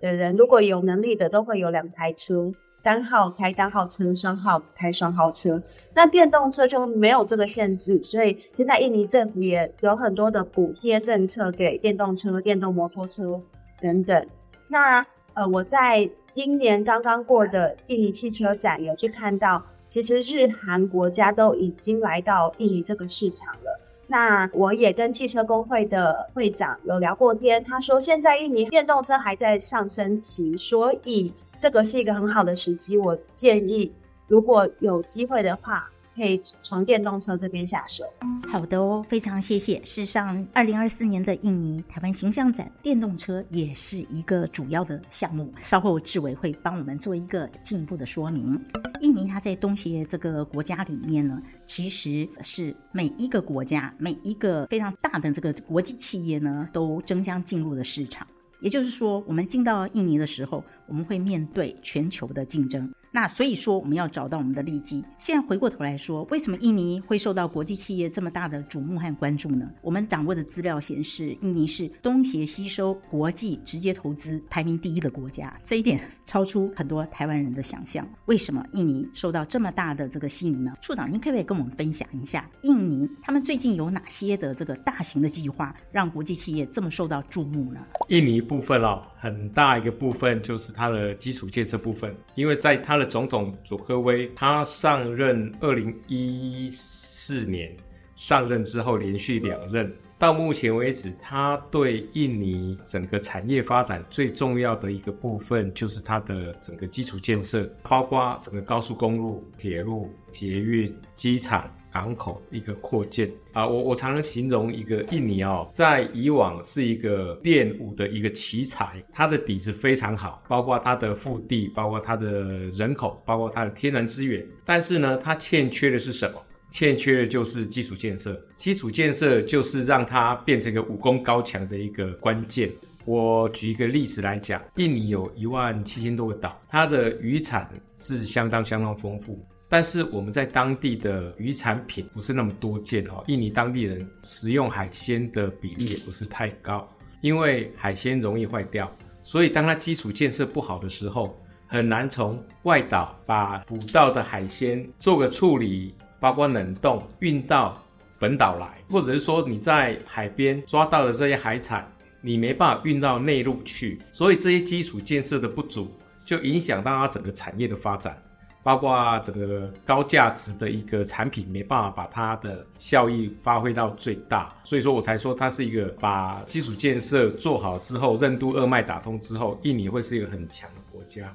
[0.00, 2.52] 的人，如果有能力的，都会有两台车。
[2.82, 5.60] 单号开单号车，双号开双号车。
[5.92, 13.40] 那电动车就没有这个限制，所以现在印尼政府也有很多的补贴政策给电动车、电动摩托车
[13.82, 14.24] 等等。
[14.68, 23.80] 那呃，我在今年刚刚过的印尼汽车展有去看到，其实日韩国家都已经来到印尼这个市场了。
[24.08, 31.32] 那我也跟汽车工会的会长有聊过天，他说现在印尼电动车还在上升期，所以。
[31.58, 33.90] 这个是一个很好的时机，我建议
[34.28, 38.04] 如果有机会的话，可以从电动车这边下手。
[38.48, 39.76] 好的哦，非常谢谢。
[39.84, 45.52] 事实上，二零二四年的印尼台湾形象展，电动车也是一个主要的项目。
[45.60, 48.58] 稍后志伟会帮我们做一个进一步的说明。
[49.02, 58.26] 印尼它在东协这个国家里面呢，其实是每一个国家每一个非常大的这个国际企业呢，都争相进入的市场。
[58.62, 62.92] 也就是说，我们进到印尼的时候，我们会面对全球的竞争。
[63.12, 65.02] 那所以说，我们要找到我们的利基。
[65.16, 69.70] 现在回过头来说，为什么印尼会受到国际企业这么大的瞩目和关注呢？
[69.80, 78.06] 我们掌握的资料显示，印尼是东协吸收国际直接投资排名第一的国家，这一点超出很多台湾人的想象。
[78.26, 80.74] 为什么印尼受到这么大的这个吸引呢？
[80.82, 87.80] 处长，您可不可以跟我们分享一下，印尼他们最近有哪些的这个大型的计划，让国际企业这么受到注目呢？
[88.08, 97.74] 印尼部分哦，很大一个部分就是它的基础建设部分，因为在他的总统佐科威他上任二零一四年
[98.14, 111.70] 上任之后，连续两任，到目前为止，它对印尼整个产业发展最重要的一个部分，就是它的整个基础建设，包括整个高速公路、铁路、捷运、机场。
[111.88, 122.28] 港口一个扩建啊，我我常常形容一个印尼哦，在以往是一个练武的一个奇才，它的底子非常好，包括它的腹地，包括它的
[122.74, 124.46] 人口，包括它的天然资源。
[124.62, 126.42] 但是呢，它欠缺的是什么？
[126.70, 128.40] 欠缺的就是基础建设。
[128.56, 132.70] 基础建设就是让它变成一个武功高强的一个关键。
[133.04, 139.38] 我举一个例子来讲，印尼有一万七千多个岛，它的渔产是相当相当丰富。
[139.68, 146.88] 但是我们在当地的渔产品不是那么多见哦，印尼当地人食用海鲜的比例也不是太高，
[147.20, 148.88] 因为海鲜容易坏掉，
[149.24, 157.82] 所以当它基础建设不好的时候，很难从外岛把捕到的海鲜做个处理，包括冷冻运到
[158.18, 168.20] 本岛来，或者是说你在海边抓到的这些海产，你没办法运到内陆去，所以这些基础建设的不足，就影响到它整个产业的发展。
[168.62, 181.32] 包括整个高价值的一个产品没办法把它的效益发挥到最大，所以说我才说它是一个把基础建设做好之后，任督二脉打通之后，印尼会是一个很强的国家。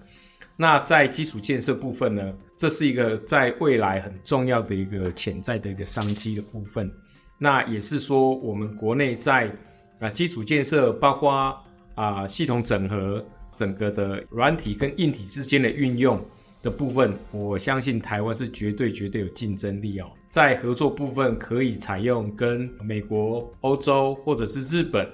[0.61, 6.87] 那在基础建设部分呢，这是一个在未来很重要的一个潜在的一个商机的部分。
[7.39, 9.51] 那也是说我们国内在
[9.99, 11.57] 啊基础建设，包括
[11.95, 16.23] 啊系统整合，整个的软体跟硬体之间的运用。
[16.63, 20.05] 的部分，我相信台湾是绝对绝对有竞争力哦。
[20.29, 25.09] 在合作部分，可以采用跟美国、欧洲或者是日本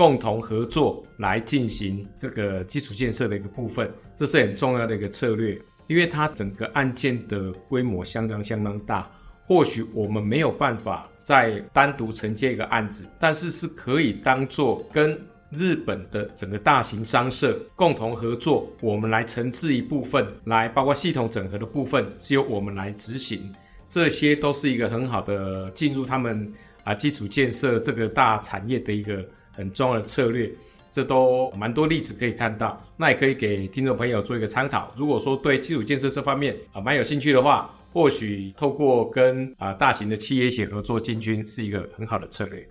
[0.00, 9.06] 共同合作来进行这个基础建设的一个部分，这是很重要的一个策略，因为它整个案件的规模相当相当大。
[9.44, 15.20] 或许我们没有办法再单独承接一个案子，但是是可以当做跟。
[15.52, 23.52] 日本的整个大型商社共同合作，我们来承制一部分，来包括系统整合的部分是由我们来执行，
[23.88, 26.52] 这些都是一个很好的进入他们
[26.84, 29.28] 啊基础建设这个大产业的一个
[29.60, 30.50] 很重要的策略，
[30.90, 34.92] 这都蛮多例子可以看到，那也可以给听众朋友做一个参考。
[34.96, 42.66] 如果说对基础建设这方面啊蛮有兴趣的话，或许透过跟啊大型的企业一起合作进军是一个很好的策略。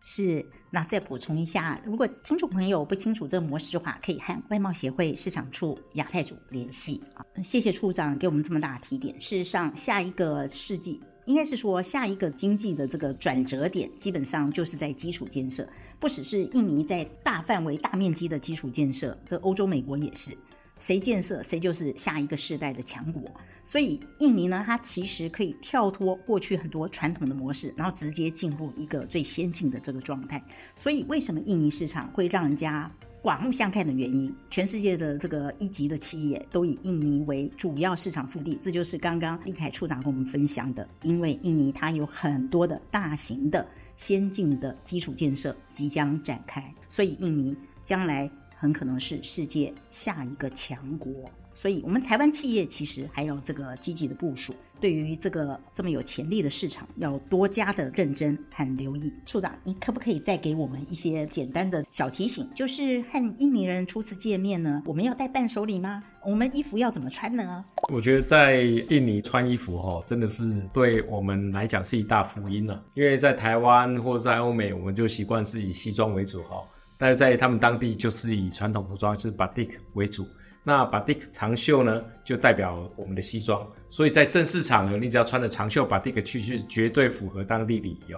[0.00, 0.44] 是。
[0.74, 7.22] 那再补充一下，如果听众朋友不清楚这个模式的话，可以和外贸协会市场处亚太组联系啊。
[7.44, 9.14] 谢谢处长给我们这么大的提点。
[9.20, 15.68] 事实上，下一个世纪应该是说下一个经济的这个转折点，基本上就是在基础建设，
[16.00, 20.36] 不只是印尼在大范围、大面积的基础建设，这欧洲、美国也是。
[20.80, 23.22] 谁建设，谁就是下一个世代的强国。
[23.64, 30.42] 所以印尼呢，它其实可以跳脱过去很多传统的模式，然后直接进入一个最先进的这个状态。
[30.74, 32.90] 所以为什么印尼市场会让人家
[33.22, 34.34] 刮目相看的原因。
[34.50, 40.86] 全世界的这个一级的企业都以印尼为主要市场腹地，这就是刚刚立凯处长跟我们分享的。
[41.02, 43.64] 因为印尼它有很多的大型的
[43.96, 51.12] 先进的基础建设即将展开，所以印尼将来很可能是世界下一个强国。
[51.54, 59.12] 所以，我们台湾企业其实还有这个积极的部署，对于这个这么有潜力的市场，要多加的认真和留意。
[59.24, 62.50] 处长，你可不可以再给我们一些简单的小提醒？
[62.52, 66.02] 就是和印尼人初次见面呢，我们要带伴手礼吗？
[66.26, 67.64] 我们衣服要怎么穿呢？
[67.92, 72.82] 我觉得在印尼穿衣服哈，真的是对我们来讲是一大福音了。
[72.94, 76.60] 因为在台湾或者在欧美，我们就习惯是以西装为主哈，
[76.98, 80.26] 但是在他们当地就是以传统服装，就是 Batik 为主。
[80.64, 88.14] 那 Batik 长袖呢，就代表我们的西装，所以在正式场合，你只要穿着长袖 Batik 去，是绝对符合当地礼仪。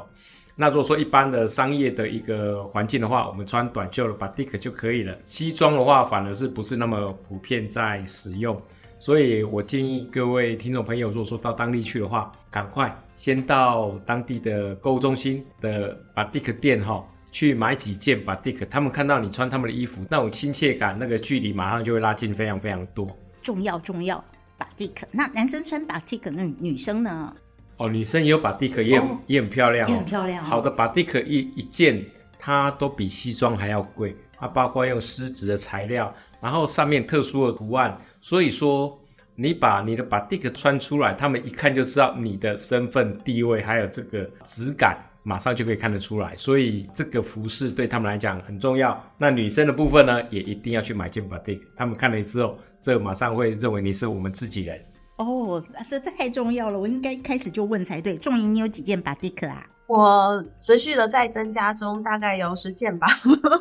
[0.55, 5.17] 那如果说一般的商业的一个环境的话，我们穿短袖的 Batik 就可以了。
[5.25, 8.61] 西装的话，反而是不是那么普遍在使用，
[9.01, 17.05] 所以我建议各位听众朋友，如果说到当地去的话，赶快先到当地的购物中心的 Batik 店哈。
[17.35, 23.09] 去买几件 Batik，他们看到你穿他们的衣服，那种亲切感，那个距离马上就会拉近非常非常多。
[23.43, 24.25] 重要重要
[24.57, 25.03] ，Batik。
[25.11, 27.35] 那男生穿 Batik，那女生呢？
[27.79, 30.47] 哦，女生也有 Batik，也很、哦、也很漂亮、哦，也很漂亮、哦。
[30.47, 32.07] 好的 Batik 一一件，
[32.39, 34.17] 它都比西装还要贵。
[34.39, 38.97] 它包括用丝质的材料，然后上面特殊的图案，所以说
[39.35, 44.97] 你把你的 Batik 穿出来，他们一看就知道你的身份地位，还有这个质感。
[45.25, 49.03] 马上就可以看得出来，所以这个服饰对他们来讲很重要。
[49.19, 51.61] 那女生的部分呢，也一定要去买件 Batik。
[51.75, 54.79] 他们看了之后，这马上会认为你是我们自己人。
[55.17, 58.17] 哦，这太重要了，我应该一开始就问才对。
[58.17, 59.67] 仲莹，你有几件 Batik 啊？
[59.87, 63.07] 我持续的在增加中，大概有十件吧。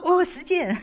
[0.04, 0.76] 哦，十件。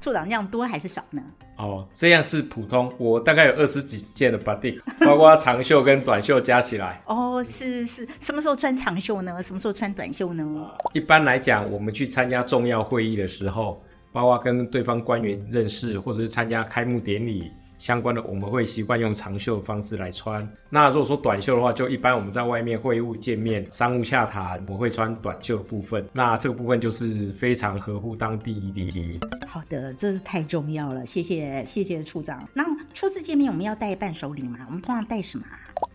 [0.00, 1.22] 处长量多还是少呢？
[1.56, 2.92] 哦，这样是普通。
[2.96, 7.02] 我大概有二十几件的 Batik，包括长袖跟短袖加起来。
[7.06, 9.42] 哦，是是，什么时候穿长袖呢？
[9.42, 10.70] 什么时候穿短袖呢？
[10.94, 17.50] 一般来讲，我们去参加重要会议的时候，包括跟对方官员认识，或者是参加开幕典礼。
[17.80, 20.46] 相关的我们会习惯用长袖的方式来穿。
[20.68, 26.06] 那如果说短袖的话，就一般我们在外面会晤见面、商务洽谈，我会穿短袖的部分。
[26.12, 29.18] 那这个部分就是非常合乎当地礼仪。
[29.48, 32.46] 好的，这是太重要了，谢谢谢谢处长。
[32.52, 32.62] 那
[32.92, 34.58] 初次见面我们要带伴手礼吗？
[34.66, 35.44] 我们通常带什么？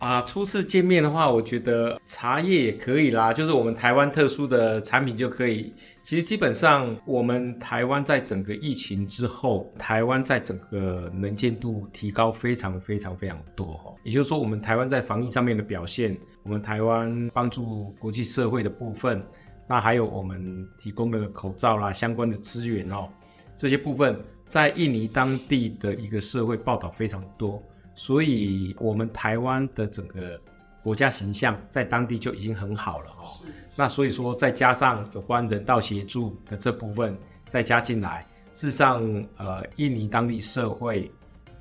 [0.00, 5.72] 啊，初次见面的话，我觉得茶叶也可以啦，就是我们台湾特殊的产品就可以。
[6.06, 13.92] 其实基本上，我们台湾在整个疫情之后，台湾在整个能见度提高非常非常非常多哈。
[14.04, 19.20] 也就是说，我们台湾在防疫上面的表现，我们台湾帮助国际社会的部分，
[19.68, 23.08] 那还有我们提供的口罩啦相关的资源哦，
[23.56, 27.60] 这些部分在印尼当地的一个社会报道非常多，
[27.96, 30.40] 所以我们台湾的整个。
[30.86, 33.26] 国家形象在当地就已经很好了哦，
[33.74, 37.18] 那所以说再加上有关人道协助的这部分
[37.48, 39.02] 再加进来，事实上，
[39.36, 41.10] 呃，印尼当地社会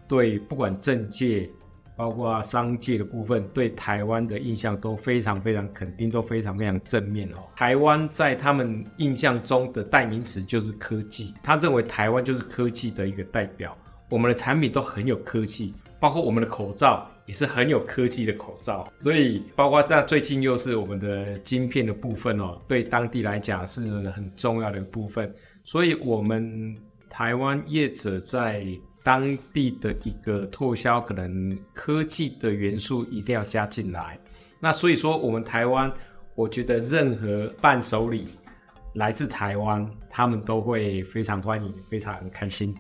[0.08, 1.50] 对不管政界，
[1.96, 7.38] 包括商界的部分，对台湾的印象都非常非常肯定，都非常非常正面哦。
[7.56, 13.76] 台湾在他们印象中的代名词就是科技，他认为台湾就是科技的一个代表，
[14.08, 17.10] 我们的产品都很有科技，包括我们的口罩。
[17.26, 26.76] 也是很有科技的口罩，所以包括那最近又是我们的晶片的部分哦，对当地来讲是很重要的部分，所以我们
[27.10, 28.66] 台湾业者在
[29.04, 34.20] 当地的一个拓销，可能科技的元素一定要加进来。
[34.60, 35.92] 那所以说，我们台湾，
[36.36, 38.28] 我觉得任何伴手礼
[38.94, 42.76] 来自台湾，他们都会非常欢迎，非常开心。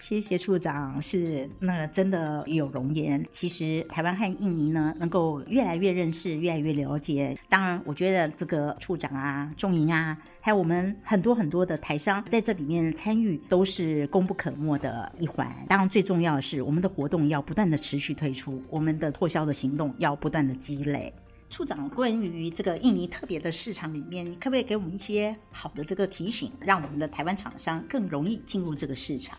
[0.00, 3.24] 谢谢处长，是那真的有容颜。
[3.30, 7.38] 其实台湾和印尼呢，能够越来越认识，越来越了解。
[7.50, 15.54] 当然，我觉得这个处长啊、仲莹啊，还有我们很多很多的台商在这里面参与，都是功不可没的一环。
[15.68, 21.12] 当然，最重要的是我们的活动要不断的持续推出，我们的拓销的行动要不断的积累。
[21.50, 29.36] 处长，关于这个印尼特别的市场里面，你可不可以给我们一些好的这个提醒，让我们的台湾厂商更容易进入这个市场？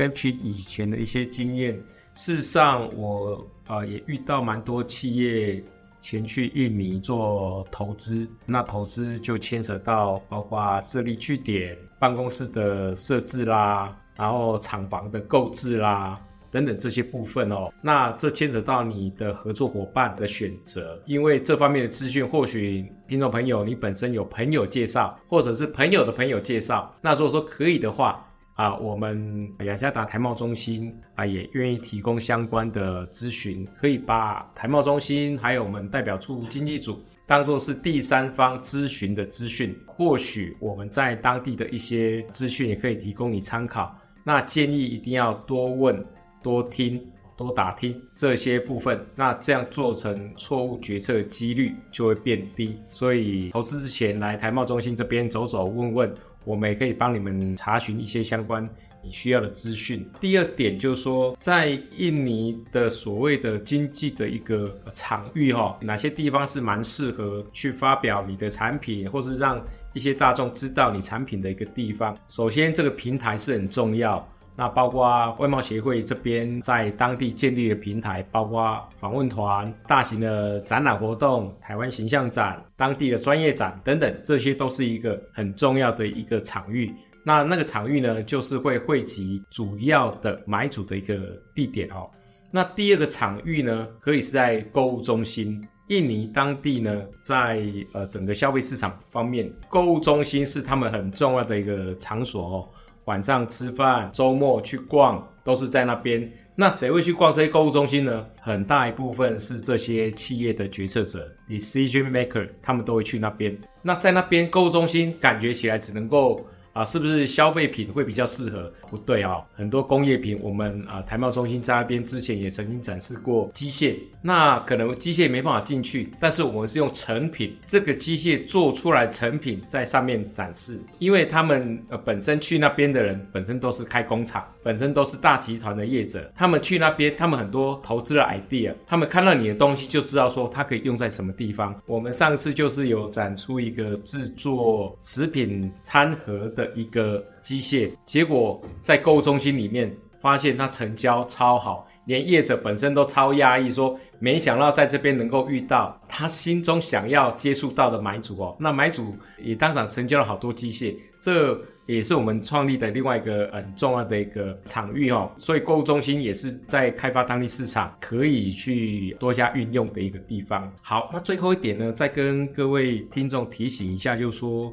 [0.00, 1.74] 根据以前的一些经验，
[2.14, 5.62] 事实上我呃也遇到蛮多企业
[5.98, 16.18] 前去印尼做投资，那投资就牵扯到包括设立据点、办公室的设置啦，然后厂房的购置啦
[16.50, 17.70] 等等这些部分哦。
[17.82, 28.26] 那这牵扯到你的合作伙伴的选择，因为这方面的资讯，或许听众朋友你本身有朋友介绍，或者是朋友的朋友介绍，那如果说可以的话。
[28.60, 43.96] 啊，我们雅加达台贸中心啊也愿意提供相关的咨询，可以把台贸中心还有我们代表处经济组当做是第三方咨询的资讯，或许我们在当地的一些资讯也可以提供你参考。
[44.24, 46.04] 那建议一定要多问、
[46.42, 47.02] 多听。
[47.44, 52.78] 多打听这些部分，那这样做成错误决策的几率就会变低。
[52.92, 56.14] 所以投资之前来台贸中心这边走走问问，
[56.44, 58.68] 我们也可以帮你们查询一些相关
[59.02, 60.06] 你需要的资讯。
[60.20, 69.64] 第二点就是说，在印尼的所谓的经济的一个场域哈，哪些地方是蛮适合去发表你的产品，或是让
[69.94, 72.14] 一些大众知道你产品的一个地方。
[72.28, 74.26] 首先，这个平台是很重要。
[74.56, 86.94] 那包括外贸协会这边在当地建立的平台，包括访问团、大型的展览活动、台湾形象展、当地的专业展等等，这些都是一个很重要的一个场域。
[87.24, 91.18] 那那个场域呢，就是会汇集主要的买主的一个
[91.54, 92.10] 地点哦。
[92.50, 95.66] 那第二个场域呢，可以是在购物中心。
[95.88, 102.68] 印尼当地呢，在呃整个消费市场方面，购物中心是他们很重要的一个场所哦。
[103.10, 106.30] 晚上吃饭、周末去逛，都是在那边。
[106.54, 108.24] 那谁会去逛这些购物中心呢？
[108.40, 113.58] 很大一部分是这些企业的决策者 （decision maker），他们都会去那边。
[113.82, 116.46] 那在那边购物中心，感觉起来只能够。
[116.72, 118.72] 啊，是不是消费品会比较适合？
[118.90, 141.74] 不对啊，很多工业品，我们啊台贸中心在那边之前也曾经展示过机械，那可能机械没办法进去，但是我们是用成品，这个机械做出来成品在上面展示，因为他们呃本身去那边的人本身都是开工厂，本身都是大集团的业者，他们去那边，他们很多投资的 idea，他们看到你的东西就知道说它可以用在什么地方。
[141.86, 146.60] 我们上次就是有展出一个制作食品餐盒的。
[146.60, 158.56] 的一个机械，结果在购物中心里面发现它成交超好，连业者本身都超压抑，说没想到在这边能够遇到他心中想要接触到的买主哦。
[158.60, 165.30] 那买主也当场成交了好多机械，这也是我们创立的另外一个很重要的一个场域哦。
[165.38, 170.70] 所以购物中心也是在开发当地市场可以去多加运用的一个地方。
[170.82, 174.72] 好，那最后一点呢，再跟各位听众提醒一下，就是说。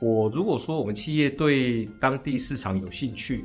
[0.00, 3.44] 我如果说我们企业对当地市场有兴趣，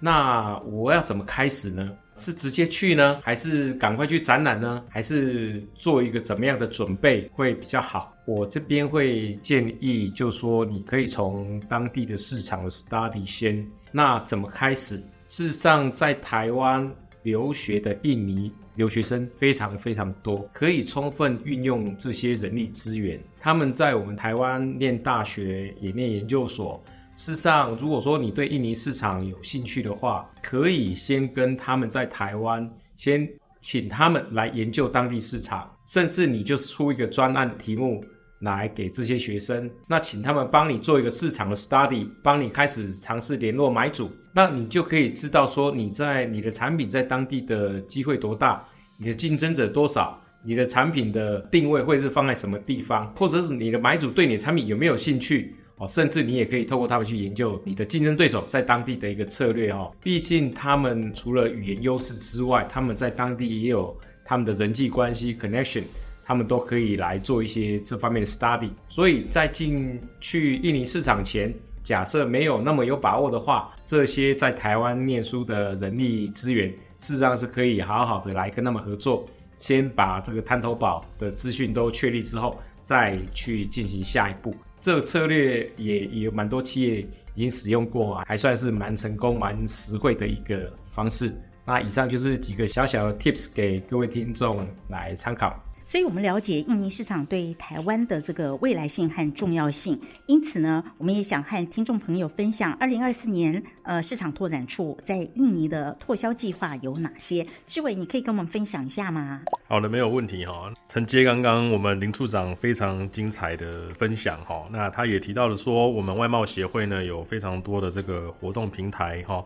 [0.00, 1.96] 那我要怎么开始呢？
[2.16, 4.84] 是直接去呢，还是赶快去展览呢？
[4.88, 8.14] 还是做一个怎么样的准备会比较好？
[8.24, 13.66] 我这边会建议，就是说你可以从当地的市场的 study 先。
[13.90, 14.96] 那怎么开始？
[15.26, 16.88] 事实上，在台湾
[17.24, 23.20] 留学的印尼留学生非常非常多，可以充分运用这些人力资源。
[23.40, 26.82] 他们在我们台湾念大学也念研究所。
[27.16, 33.28] 事实上，如果说你对印尼市场有兴趣的话，可以先跟他们在台湾先
[33.60, 38.04] 请他们来研究当地市场，甚至你就出一个专案题目
[38.40, 48.62] 来给这些学生，那请他们帮你做一个市场的 study，帮你开始尝试联络买主，那你就可以知道说你在你的产品在当地的机会多大，
[48.98, 50.20] 你的竞争者多少。
[50.46, 55.88] 你的产品的定位会是放在什么地方，或者是你的买主对你的产品有没有兴趣哦？
[55.88, 59.90] 甚至你也可以透过他们去研究你的竞争对手在当地的一个策略哦。
[60.02, 65.84] 毕竟他们除了语言优势之外，他们在当地也有他们的人际关系 connection，
[66.22, 68.68] 他们都可以来做一些这方面的 study。
[68.90, 71.50] 所以在进去印尼市场前，
[71.84, 76.68] 假设没有那么有把握的话，这些在台湾念书的人力资源，
[76.98, 79.28] 事实上是可以好好的来跟他们合作。
[79.56, 84.52] 先把这个滩头宝的资讯都确立之后，再去进行下一步。
[84.80, 87.00] 这个策略也也有蛮多企业
[87.34, 91.32] 已经使用过啊，还算是蛮成功、蛮实惠的一个方式。
[91.64, 95.58] 那以上就是几个小小的 tips 给各位听众来参考。
[95.94, 99.96] 所以，我们了解印尼市场对台湾的这个未来性和重要性。
[100.26, 107.46] 因此呢，我们也想和听众朋友分享，二零二四年呃市场拓展处在印尼的拓销计划有哪些？
[107.64, 109.42] 志伟，你可以跟我们分享一下吗？
[109.68, 110.64] 好的，没有问题哈。
[110.88, 119.44] 承接刚刚我们林处长非常精彩的分享哈，那他也提到了说，我们外贸协会呢有非常多的这个活动平台哈。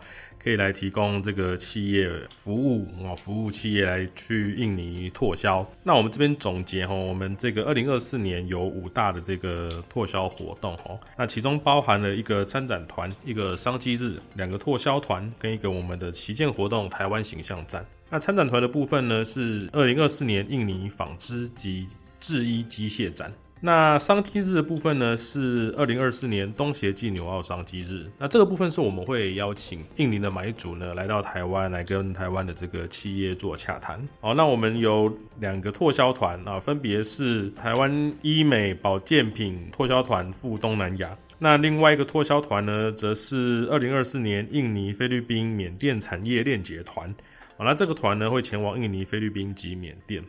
[0.49, 5.70] 可以来提供这个企业服务啊，服务企业来去印尼拓销。
[5.82, 17.84] 那我们这边总结哈，我们这个二零二四年有五大的这个拓销活动哈，那其中包含了一个参展团、一个商机日、两个拓销团跟一个我们的旗舰活动台湾形象展。
[18.09, 21.86] 那参展团的部分呢，是二零二四年印尼纺织及
[22.18, 23.30] 制衣机械展。
[23.61, 28.09] 那商机日的部分呢，是二零二四年东协暨纽澳商机日。
[28.16, 34.00] 那这个部分是我们会邀请印尼的买主呢来到台湾，来跟台湾的这个企业做洽谈。
[34.20, 41.16] 好，那我们有两个拓销团啊，分别是台湾医美保健品拓销团赴东南亚。
[41.40, 47.12] 那另外一个拓销团呢，则是二零二四年印尼、菲律宾、缅甸产业链接团。
[47.56, 50.22] 好，那这个团呢会前往印尼、菲律宾及缅甸。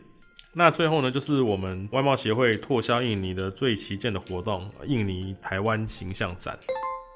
[0.52, 6.58] 那最后呢，就是我们外贸协会拓销印尼的最旗舰的活动——印尼台湾形象展。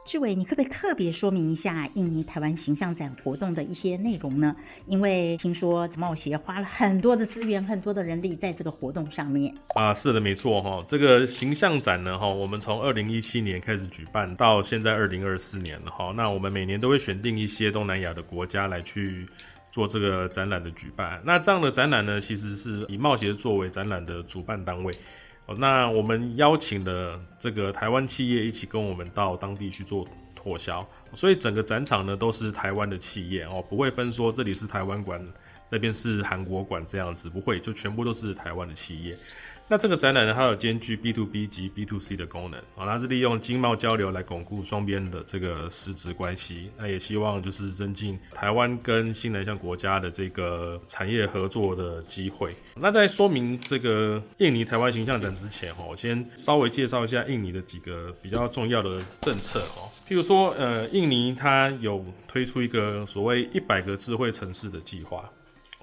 [0.06, 4.54] 志伟，你可不可以特别说明一下印尼台湾形象展活动的一些内容呢？
[4.86, 9.52] 因为听说贸协花了很多的资源、很多的人力在这个活动上面。
[9.74, 10.84] 啊，是的，没错哈。
[10.86, 16.12] 这个形象展呢，哈，我们从二零一七年开始举办，到现在二零二四年了哈。
[16.16, 19.26] 那我们每年都会选定一些东南亚的国家来去。
[19.74, 24.94] 做这个展览的举办，那这样的展览呢，其实是以贸协作为展览的主办单位。
[25.46, 35.20] 哦，那我们邀请了这个台湾企业一起跟我们到当地去做拓销，所以整个展场呢都是台湾的企业哦，不会分说这里是台湾馆，
[35.68, 39.16] 那边是韩国馆这样子，不会，就全部都是台湾的企业。
[39.66, 46.70] 那这个展览呢，它有兼具 B to B 及 B to C 的功能啊，它是利用经贸交流来巩固双边的这个实质关系。
[46.76, 52.54] 那也希望就是增进台湾跟新南向国家的这个产业合作的机会。
[52.74, 65.24] 那在说明这个印尼台湾形象展之前，哈，我先稍微介绍一下印尼的几个比较重要的政策，哦，譬如说，呃，印尼它有推出一个所谓一百个智慧城市的计划。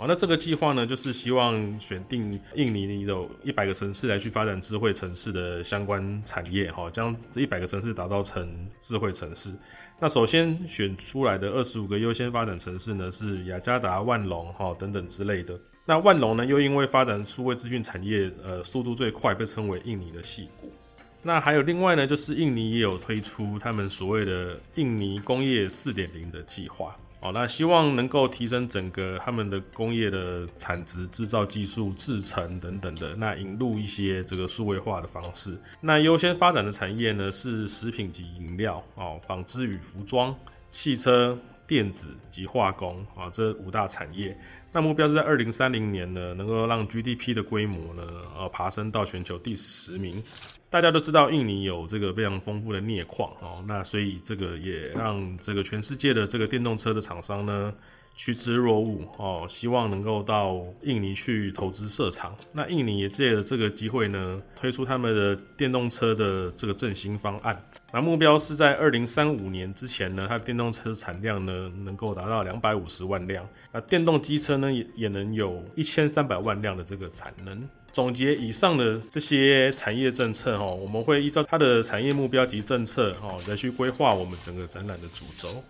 [0.01, 9.53] 好，那这个计划呢，就是希望选定印尼的一百个城市来去发展智慧城市的相关产业，哈，将这一百个城市打造成智慧城市。
[9.99, 15.55] 那首先选出来的二十五个优先发展城市呢，是雅加达、万隆，哈等等之类的。
[15.85, 20.73] 那万隆呢，又因为发展数位资讯产业，呃，速度最快，被称为印尼的矽谷。
[21.21, 26.95] 那还有另外呢，就是印尼也有推出他们所谓的印尼工业四点零的计划。
[27.21, 35.55] 哦，那希望能够提升整个他们的工业的产值、制造技术、制程等等的，那引入一些这个数位化的方式。
[35.79, 40.35] 那优先发展的产业呢，是食品及饮料、哦，纺织与服装、
[40.71, 44.35] 汽车、电子及化工啊，这五大产业。
[44.73, 48.03] 那目标是在二零三零年呢，能够让 GDP 的规模呢，
[48.35, 50.23] 呃，爬升到全球第十名。
[50.71, 57.73] 大家都知道印尼有这个非常丰富的镍矿哦，那所以这个也让这个全世界的这个电动车的厂商呢，
[58.15, 62.33] 趋之若鹜哦，希望能够到印尼去投资设厂。
[62.53, 67.61] 那印尼也借着这个机会呢，推出他们的电动车的这个振兴方案。
[67.91, 77.67] 那目标是在二零三五年之前呢，它的电动车产量呢能够达到两百五十万辆，那电动机车呢也也能有一千三百万辆的这个产能。
[77.91, 85.61] 总结以上的这些产业政策哈，我们会依照它的产业目标及政策哈来去规划我们整个展览的主轴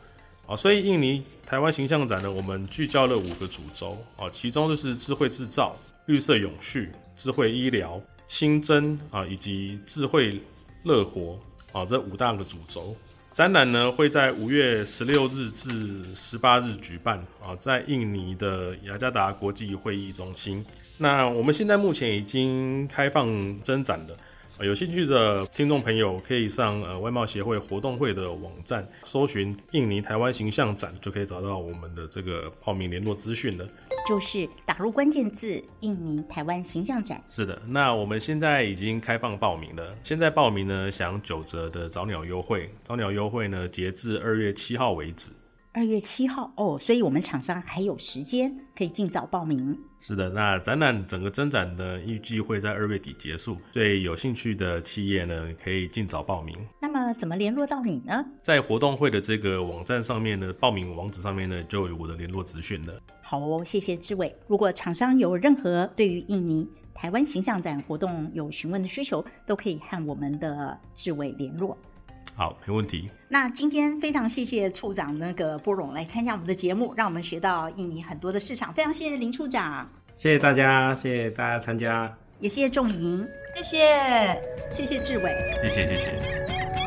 [0.46, 0.56] 啊。
[0.56, 10.40] 所以印尼台湾形象展呢，我们聚焦了五个主轴啊，其中就是智慧制造、绿色永续、智慧医疗、新增啊以及智慧
[10.84, 11.40] 乐活
[11.72, 12.96] 啊这五大个主轴。
[13.34, 20.64] 展览呢会在五月十六日至十八日举办啊，在印尼的雅加达国际会议中心。
[21.02, 23.28] 那我们现在目前已经开放
[23.64, 24.16] 征展了，
[24.64, 33.66] 有兴趣的听众朋友可以上呃外贸协会活动会的网站，搜寻印尼台湾形象展，就可以找到我们的这个报名联络资讯了。
[34.08, 37.20] 就是打入关键字“印尼台湾形象展”。
[37.28, 39.96] 是的，那我们现在已经开放报名了。
[40.04, 45.32] 现在报名呢，享九折的早鸟优惠，早鸟优惠呢，截至二月七号为止。
[45.74, 49.80] 二月七号哦，所以我们厂商还有时间可以尽早报名。
[50.00, 56.58] 是的，那展览整个征展呢，预计会在二月底结束，对有兴趣的企业呢，可以尽早报名。
[56.82, 58.26] 那么怎么联络到你呢？
[58.42, 63.02] 在活动会的这个网站上面呢，报名网址上面呢，就有我的联络资讯了。
[63.22, 64.36] 好哦，谢谢志伟。
[64.48, 71.78] 如果厂商有任何对于印尼台湾形象展活动有询问的需求，都可以和我们的志伟联络。
[72.36, 73.10] 好，没问题。
[73.28, 78.74] 那今天非常谢谢处长那个波荣来参加我们的节目，让我们学到印尼很多的市场。
[78.74, 86.81] 非常谢谢林处长，谢谢大家，谢谢大家参加，也谢谢仲莹，谢谢，谢谢志伟，谢谢谢谢。